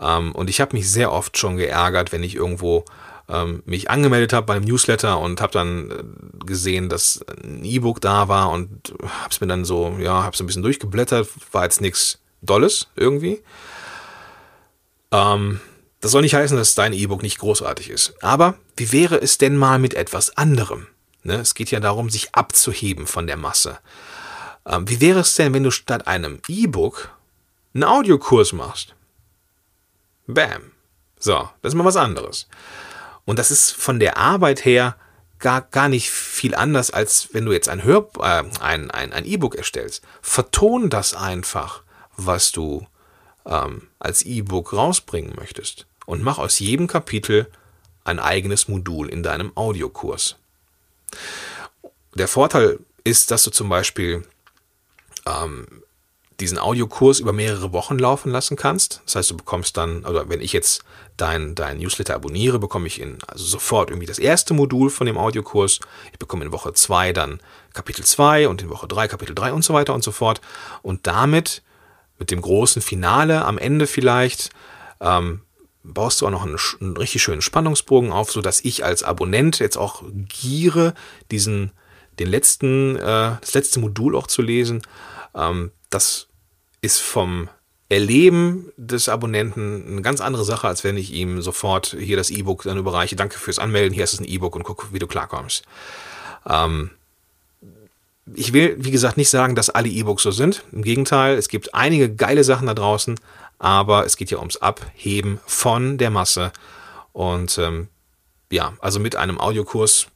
Ähm, 0.00 0.32
und 0.32 0.48
ich 0.48 0.62
habe 0.62 0.76
mich 0.76 0.90
sehr 0.90 1.12
oft 1.12 1.36
schon 1.36 1.58
geärgert, 1.58 2.12
wenn 2.12 2.22
ich 2.22 2.34
irgendwo 2.34 2.84
ähm, 3.28 3.62
mich 3.66 3.90
angemeldet 3.90 4.32
habe 4.32 4.46
beim 4.46 4.64
Newsletter 4.64 5.18
und 5.18 5.40
habe 5.40 5.52
dann 5.52 5.90
äh, 5.90 6.44
gesehen, 6.46 6.88
dass 6.88 7.24
ein 7.42 7.64
E-Book 7.64 8.00
da 8.00 8.28
war 8.28 8.50
und 8.50 8.94
habe 9.02 9.30
es 9.30 9.40
mir 9.40 9.46
dann 9.46 9.64
so, 9.64 9.96
ja, 10.00 10.22
habe 10.22 10.34
es 10.34 10.40
ein 10.40 10.46
bisschen 10.46 10.62
durchgeblättert, 10.62 11.28
war 11.52 11.64
jetzt 11.64 11.80
nichts 11.80 12.20
Dolles 12.40 12.88
irgendwie. 12.96 13.42
Ähm, 15.10 15.60
das 16.00 16.12
soll 16.12 16.22
nicht 16.22 16.34
heißen, 16.34 16.56
dass 16.56 16.74
dein 16.74 16.92
E-Book 16.92 17.22
nicht 17.22 17.38
großartig 17.38 17.90
ist. 17.90 18.14
Aber 18.22 18.54
wie 18.76 18.92
wäre 18.92 19.16
es 19.20 19.36
denn 19.38 19.56
mal 19.56 19.78
mit 19.78 19.94
etwas 19.94 20.36
anderem? 20.36 20.86
Ne? 21.22 21.34
Es 21.34 21.54
geht 21.54 21.70
ja 21.70 21.80
darum, 21.80 22.08
sich 22.10 22.34
abzuheben 22.34 23.06
von 23.06 23.26
der 23.26 23.36
Masse. 23.36 23.78
Ähm, 24.64 24.88
wie 24.88 25.00
wäre 25.00 25.20
es 25.20 25.34
denn, 25.34 25.52
wenn 25.52 25.64
du 25.64 25.70
statt 25.70 26.06
einem 26.06 26.40
E-Book 26.48 27.10
einen 27.74 27.84
Audiokurs 27.84 28.52
machst? 28.52 28.94
Bam. 30.26 30.72
So, 31.18 31.48
das 31.62 31.72
ist 31.72 31.76
mal 31.76 31.84
was 31.84 31.96
anderes. 31.96 32.46
Und 33.28 33.38
das 33.38 33.50
ist 33.50 33.72
von 33.72 34.00
der 34.00 34.16
Arbeit 34.16 34.64
her 34.64 34.96
gar, 35.38 35.60
gar 35.60 35.90
nicht 35.90 36.10
viel 36.10 36.54
anders, 36.54 36.90
als 36.90 37.28
wenn 37.34 37.44
du 37.44 37.52
jetzt 37.52 37.68
ein 37.68 37.84
Hör, 37.84 38.08
äh, 38.20 38.42
ein, 38.60 38.90
ein, 38.90 39.12
ein 39.12 39.26
E-Book 39.26 39.54
erstellst. 39.54 40.02
Verton 40.22 40.88
das 40.88 41.12
einfach, 41.12 41.82
was 42.16 42.52
du 42.52 42.86
ähm, 43.44 43.88
als 43.98 44.22
E-Book 44.22 44.72
rausbringen 44.72 45.34
möchtest. 45.36 45.84
Und 46.06 46.22
mach 46.22 46.38
aus 46.38 46.58
jedem 46.58 46.86
Kapitel 46.86 47.50
ein 48.02 48.18
eigenes 48.18 48.66
Modul 48.66 49.10
in 49.10 49.22
deinem 49.22 49.54
Audiokurs. 49.54 50.36
Der 52.14 52.28
Vorteil 52.28 52.78
ist, 53.04 53.30
dass 53.30 53.44
du 53.44 53.50
zum 53.50 53.68
Beispiel 53.68 54.26
ähm, 55.26 55.66
diesen 56.40 56.58
Audiokurs 56.58 57.18
über 57.18 57.32
mehrere 57.32 57.72
Wochen 57.72 57.98
laufen 57.98 58.30
lassen 58.30 58.56
kannst. 58.56 59.02
Das 59.04 59.16
heißt, 59.16 59.30
du 59.30 59.36
bekommst 59.36 59.76
dann, 59.76 60.04
oder 60.04 60.28
wenn 60.28 60.40
ich 60.40 60.52
jetzt 60.52 60.84
dein, 61.16 61.56
dein 61.56 61.78
Newsletter 61.78 62.14
abonniere, 62.14 62.60
bekomme 62.60 62.86
ich 62.86 63.00
in, 63.00 63.18
also 63.26 63.44
sofort 63.44 63.90
irgendwie 63.90 64.06
das 64.06 64.20
erste 64.20 64.54
Modul 64.54 64.88
von 64.90 65.06
dem 65.06 65.18
Audiokurs. 65.18 65.80
Ich 66.12 66.18
bekomme 66.18 66.44
in 66.44 66.52
Woche 66.52 66.72
2 66.72 67.12
dann 67.12 67.40
Kapitel 67.74 68.04
2 68.04 68.48
und 68.48 68.62
in 68.62 68.70
Woche 68.70 68.86
3 68.86 69.08
Kapitel 69.08 69.34
3 69.34 69.52
und 69.52 69.64
so 69.64 69.74
weiter 69.74 69.94
und 69.94 70.04
so 70.04 70.12
fort. 70.12 70.40
Und 70.82 71.08
damit, 71.08 71.62
mit 72.18 72.30
dem 72.30 72.40
großen 72.40 72.82
Finale 72.82 73.44
am 73.44 73.58
Ende 73.58 73.88
vielleicht, 73.88 74.50
ähm, 75.00 75.42
baust 75.82 76.20
du 76.20 76.26
auch 76.26 76.30
noch 76.30 76.44
einen, 76.44 76.58
einen, 76.80 76.96
richtig 76.96 77.22
schönen 77.22 77.42
Spannungsbogen 77.42 78.12
auf, 78.12 78.30
sodass 78.30 78.64
ich 78.64 78.84
als 78.84 79.02
Abonnent 79.02 79.58
jetzt 79.58 79.76
auch 79.76 80.04
giere, 80.28 80.94
diesen, 81.32 81.72
den 82.20 82.28
letzten, 82.28 82.94
äh, 82.96 83.36
das 83.40 83.54
letzte 83.54 83.80
Modul 83.80 84.14
auch 84.14 84.28
zu 84.28 84.42
lesen. 84.42 84.82
Ähm, 85.34 85.72
das 85.90 86.27
ist 86.80 87.00
vom 87.00 87.48
Erleben 87.88 88.70
des 88.76 89.08
Abonnenten 89.08 89.86
eine 89.86 90.02
ganz 90.02 90.20
andere 90.20 90.44
Sache, 90.44 90.68
als 90.68 90.84
wenn 90.84 90.96
ich 90.96 91.12
ihm 91.12 91.40
sofort 91.40 91.96
hier 91.98 92.16
das 92.16 92.30
E-Book 92.30 92.64
dann 92.64 92.76
überreiche. 92.76 93.16
Danke 93.16 93.38
fürs 93.38 93.58
Anmelden, 93.58 93.94
hier 93.94 94.04
ist 94.04 94.12
es 94.12 94.20
ein 94.20 94.28
E-Book 94.28 94.54
und 94.56 94.62
guck, 94.62 94.92
wie 94.92 94.98
du 94.98 95.06
klarkommst. 95.06 95.64
Ähm, 96.46 96.90
ich 98.34 98.52
will, 98.52 98.76
wie 98.78 98.90
gesagt, 98.90 99.16
nicht 99.16 99.30
sagen, 99.30 99.54
dass 99.54 99.70
alle 99.70 99.88
E-Books 99.88 100.22
so 100.22 100.30
sind. 100.30 100.64
Im 100.72 100.82
Gegenteil, 100.82 101.38
es 101.38 101.48
gibt 101.48 101.74
einige 101.74 102.14
geile 102.14 102.44
Sachen 102.44 102.66
da 102.66 102.74
draußen, 102.74 103.18
aber 103.58 104.04
es 104.04 104.16
geht 104.18 104.30
ja 104.30 104.38
ums 104.38 104.58
Abheben 104.58 105.40
von 105.46 105.96
der 105.96 106.10
Masse. 106.10 106.52
Und 107.12 107.56
ähm, 107.56 107.88
ja, 108.50 108.74
also 108.80 109.00
mit 109.00 109.16
einem 109.16 109.40
Audiokurs 109.40 110.08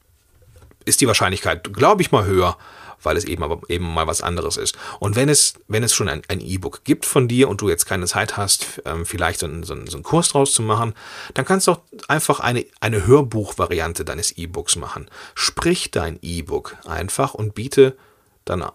ist 0.85 1.01
die 1.01 1.07
Wahrscheinlichkeit, 1.07 1.73
glaube 1.73 2.03
ich 2.03 2.11
mal, 2.11 2.25
höher, 2.25 2.57
weil 3.03 3.17
es 3.17 3.25
eben 3.25 3.43
aber 3.43 3.61
eben 3.69 3.93
mal 3.93 4.07
was 4.07 4.21
anderes 4.21 4.57
ist. 4.57 4.77
Und 4.99 5.15
wenn 5.15 5.29
es, 5.29 5.55
wenn 5.67 5.83
es 5.83 5.93
schon 5.93 6.09
ein 6.09 6.23
E-Book 6.39 6.83
gibt 6.83 7.05
von 7.05 7.27
dir 7.27 7.49
und 7.49 7.61
du 7.61 7.69
jetzt 7.69 7.85
keine 7.85 8.05
Zeit 8.07 8.37
hast, 8.37 8.81
ähm, 8.85 9.05
vielleicht 9.05 9.39
so 9.39 9.45
einen, 9.45 9.63
so, 9.63 9.73
einen, 9.73 10.03
Kurs 10.03 10.29
draus 10.29 10.53
zu 10.53 10.61
machen, 10.61 10.93
dann 11.33 11.45
kannst 11.45 11.67
du 11.67 11.73
auch 11.73 11.81
einfach 12.07 12.39
eine, 12.39 12.65
eine 12.79 13.05
Hörbuchvariante 13.05 14.05
deines 14.05 14.31
E-Books 14.31 14.75
machen. 14.75 15.09
Sprich 15.35 15.91
dein 15.91 16.19
E-Book 16.21 16.77
einfach 16.85 17.33
und 17.33 17.55
biete 17.55 17.97
dann 18.45 18.65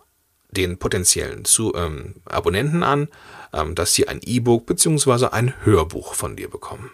den 0.51 0.79
potenziellen 0.79 1.45
zu, 1.45 1.75
ähm, 1.75 2.17
Abonnenten 2.25 2.83
an, 2.83 3.09
ähm, 3.53 3.75
dass 3.75 3.95
sie 3.95 4.09
ein 4.09 4.21
E-Book 4.23 4.67
bzw. 4.67 5.27
ein 5.27 5.55
Hörbuch 5.65 6.15
von 6.15 6.37
dir 6.37 6.49
bekommen. 6.49 6.91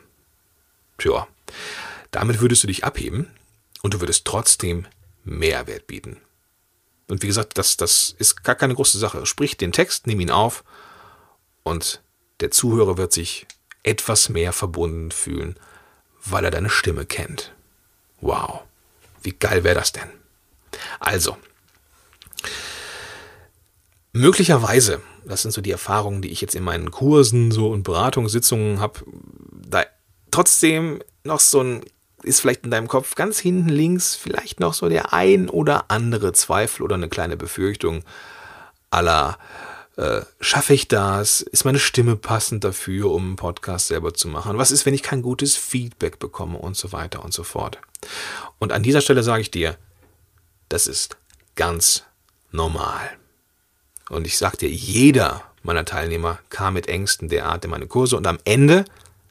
Tja, 0.99 1.27
damit 2.11 2.40
würdest 2.40 2.62
du 2.62 2.66
dich 2.66 2.85
abheben 2.85 3.29
und 3.83 3.94
du 3.94 4.01
würdest 4.01 4.25
trotzdem 4.25 4.87
Mehrwert 5.25 5.87
bieten. 5.87 6.18
Und 7.08 7.22
wie 7.22 7.26
gesagt, 7.26 7.58
das, 7.58 7.76
das 7.76 8.14
ist 8.18 8.44
gar 8.44 8.54
keine 8.54 8.74
große 8.74 8.98
Sache. 8.98 9.26
Sprich 9.26 9.56
den 9.56 9.72
Text, 9.72 10.06
nimm 10.06 10.20
ihn 10.20 10.30
auf 10.30 10.64
und 11.62 12.02
der 12.40 12.50
Zuhörer 12.50 12.96
wird 12.96 13.12
sich 13.12 13.46
etwas 13.82 14.28
mehr 14.28 14.52
verbunden 14.52 15.10
fühlen, 15.10 15.56
weil 16.24 16.44
er 16.44 16.50
deine 16.50 16.70
Stimme 16.70 17.04
kennt. 17.04 17.52
Wow, 18.20 18.62
wie 19.22 19.32
geil 19.32 19.64
wäre 19.64 19.74
das 19.74 19.92
denn? 19.92 20.08
Also, 20.98 21.36
möglicherweise, 24.12 25.02
das 25.24 25.42
sind 25.42 25.52
so 25.52 25.60
die 25.60 25.70
Erfahrungen, 25.70 26.22
die 26.22 26.30
ich 26.30 26.40
jetzt 26.40 26.54
in 26.54 26.64
meinen 26.64 26.90
Kursen 26.90 27.50
so 27.50 27.70
und 27.70 27.82
Beratungssitzungen 27.82 28.80
habe, 28.80 29.00
da 29.52 29.84
trotzdem 30.30 31.02
noch 31.22 31.40
so 31.40 31.60
ein 31.60 31.84
ist 32.24 32.40
vielleicht 32.40 32.64
in 32.64 32.70
deinem 32.70 32.88
Kopf 32.88 33.14
ganz 33.14 33.38
hinten 33.38 33.68
links 33.68 34.14
vielleicht 34.16 34.60
noch 34.60 34.74
so 34.74 34.88
der 34.88 35.12
ein 35.12 35.48
oder 35.48 35.90
andere 35.90 36.32
Zweifel 36.32 36.82
oder 36.82 36.94
eine 36.94 37.08
kleine 37.08 37.37
Befürchtung 37.37 38.02
aller 38.90 39.38
äh, 39.96 40.22
schaffe 40.40 40.74
ich 40.74 40.88
das? 40.88 41.40
Ist 41.40 41.64
meine 41.64 41.78
Stimme 41.78 42.16
passend 42.16 42.64
dafür, 42.64 43.10
um 43.10 43.24
einen 43.24 43.37
Podcast 43.37 43.88
selber 43.88 44.12
zu 44.14 44.28
machen? 44.28 44.58
Was 44.58 44.70
ist, 44.70 44.87
wenn 44.87 44.94
ich 44.94 45.02
kein 45.02 45.22
gutes 45.22 45.56
Feedback 45.56 46.18
bekomme 46.18 46.58
und 46.58 46.76
so 46.76 46.92
weiter 46.92 47.24
und 47.24 47.32
so 47.32 47.44
fort? 47.44 47.78
Und 48.58 48.72
an 48.72 48.82
dieser 48.82 49.00
Stelle 49.00 49.22
sage 49.22 49.42
ich 49.42 49.50
dir, 49.50 49.76
das 50.68 50.87
ist 50.87 51.16
ganz 51.54 52.04
normal. 52.50 53.10
Und 54.10 54.26
ich 54.26 54.37
sage 54.37 54.56
dir, 54.56 54.68
jeder 54.68 55.44
meiner 55.62 55.84
Teilnehmer 55.84 56.38
kam 56.50 56.74
mit 56.74 56.88
Ängsten 56.88 57.28
der 57.28 57.46
Art 57.46 57.64
in 57.64 57.70
meine 57.70 57.87
Kurse 57.87 58.16
und 58.16 58.26
am 58.26 58.38
Ende 58.44 58.84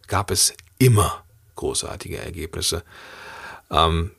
gab 0.08 0.32
es 0.32 0.53
immer 0.79 1.23
großartige 1.56 2.18
Ergebnisse. 2.18 2.84
Ähm, 3.72 4.12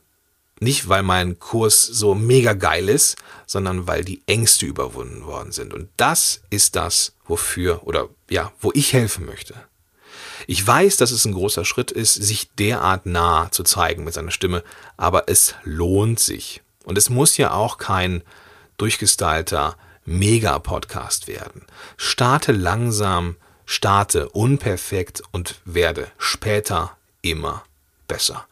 nicht, 0.59 0.87
weil 0.87 1.03
mein 1.03 1.37
Kurs 1.39 1.85
so 1.85 2.15
mega 2.15 2.53
geil 2.53 2.87
ist, 2.87 3.17
sondern 3.45 3.87
weil 3.87 4.05
die 4.05 4.21
Ängste 4.25 4.65
überwunden 4.65 5.25
worden 5.25 5.51
sind. 5.51 5.73
Und 5.73 5.89
das 5.97 6.41
ist 6.49 6.75
das, 6.75 7.13
wofür 7.25 7.85
oder 7.85 8.07
ja, 8.29 8.51
wo 8.59 8.71
ich 8.73 8.93
helfen 8.93 9.25
möchte. 9.25 9.53
Ich 10.47 10.65
weiß, 10.65 10.97
dass 10.97 11.11
es 11.11 11.25
ein 11.25 11.33
großer 11.33 11.65
Schritt 11.65 11.91
ist, 11.91 12.13
sich 12.13 12.51
derart 12.55 13.05
nah 13.05 13.51
zu 13.51 13.63
zeigen 13.63 14.03
mit 14.03 14.13
seiner 14.13 14.31
Stimme, 14.31 14.63
aber 14.95 15.27
es 15.27 15.55
lohnt 15.63 16.19
sich. 16.19 16.61
Und 16.83 16.97
es 16.97 17.09
muss 17.09 17.37
ja 17.37 17.51
auch 17.51 17.77
kein 17.77 18.21
durchgestylter 18.77 19.75
Mega-Podcast 20.05 21.27
werden. 21.27 21.65
Starte 21.97 22.51
langsam, 22.51 23.37
starte 23.65 24.29
unperfekt 24.29 25.23
und 25.31 25.55
werde 25.65 26.07
später 26.17 26.95
immer 27.25 27.63
besser. 28.07 28.47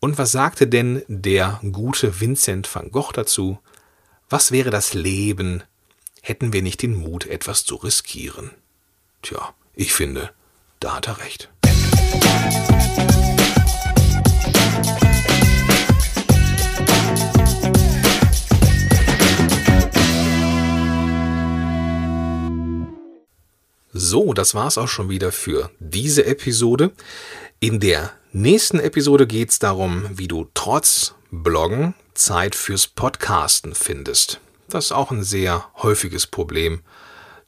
Und 0.00 0.18
was 0.18 0.32
sagte 0.32 0.66
denn 0.66 1.02
der 1.08 1.60
gute 1.72 2.20
Vincent 2.20 2.72
van 2.72 2.90
Gogh 2.90 3.12
dazu? 3.12 3.58
Was 4.28 4.52
wäre 4.52 4.70
das 4.70 4.92
Leben, 4.92 5.62
hätten 6.20 6.52
wir 6.52 6.62
nicht 6.62 6.82
den 6.82 6.94
Mut, 6.94 7.26
etwas 7.26 7.64
zu 7.64 7.76
riskieren? 7.76 8.50
Tja, 9.22 9.54
ich 9.74 9.92
finde, 9.92 10.30
da 10.80 10.96
hat 10.96 11.08
er 11.08 11.18
recht. 11.18 11.48
So, 23.98 24.34
das 24.34 24.54
war's 24.54 24.76
auch 24.76 24.88
schon 24.88 25.08
wieder 25.08 25.32
für 25.32 25.70
diese 25.80 26.26
Episode. 26.26 26.92
In 27.58 27.80
der 27.80 28.12
nächsten 28.32 28.78
Episode 28.78 29.26
geht 29.26 29.48
es 29.48 29.58
darum, 29.58 30.04
wie 30.12 30.28
du 30.28 30.46
trotz 30.52 31.14
Bloggen 31.30 31.94
Zeit 32.12 32.54
fürs 32.54 32.86
Podcasten 32.86 33.74
findest. 33.74 34.40
Das 34.68 34.84
ist 34.86 34.92
auch 34.92 35.10
ein 35.10 35.22
sehr 35.22 35.66
häufiges 35.76 36.26
Problem. 36.26 36.82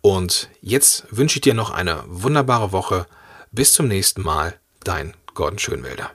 Und 0.00 0.48
jetzt 0.60 1.06
wünsche 1.10 1.38
ich 1.38 1.42
dir 1.42 1.54
noch 1.54 1.70
eine 1.70 2.04
wunderbare 2.06 2.70
Woche. 2.70 3.06
Bis 3.50 3.72
zum 3.72 3.88
nächsten 3.88 4.22
Mal, 4.22 4.54
dein 4.84 5.14
Gordon 5.34 5.58
Schönwälder. 5.58 6.10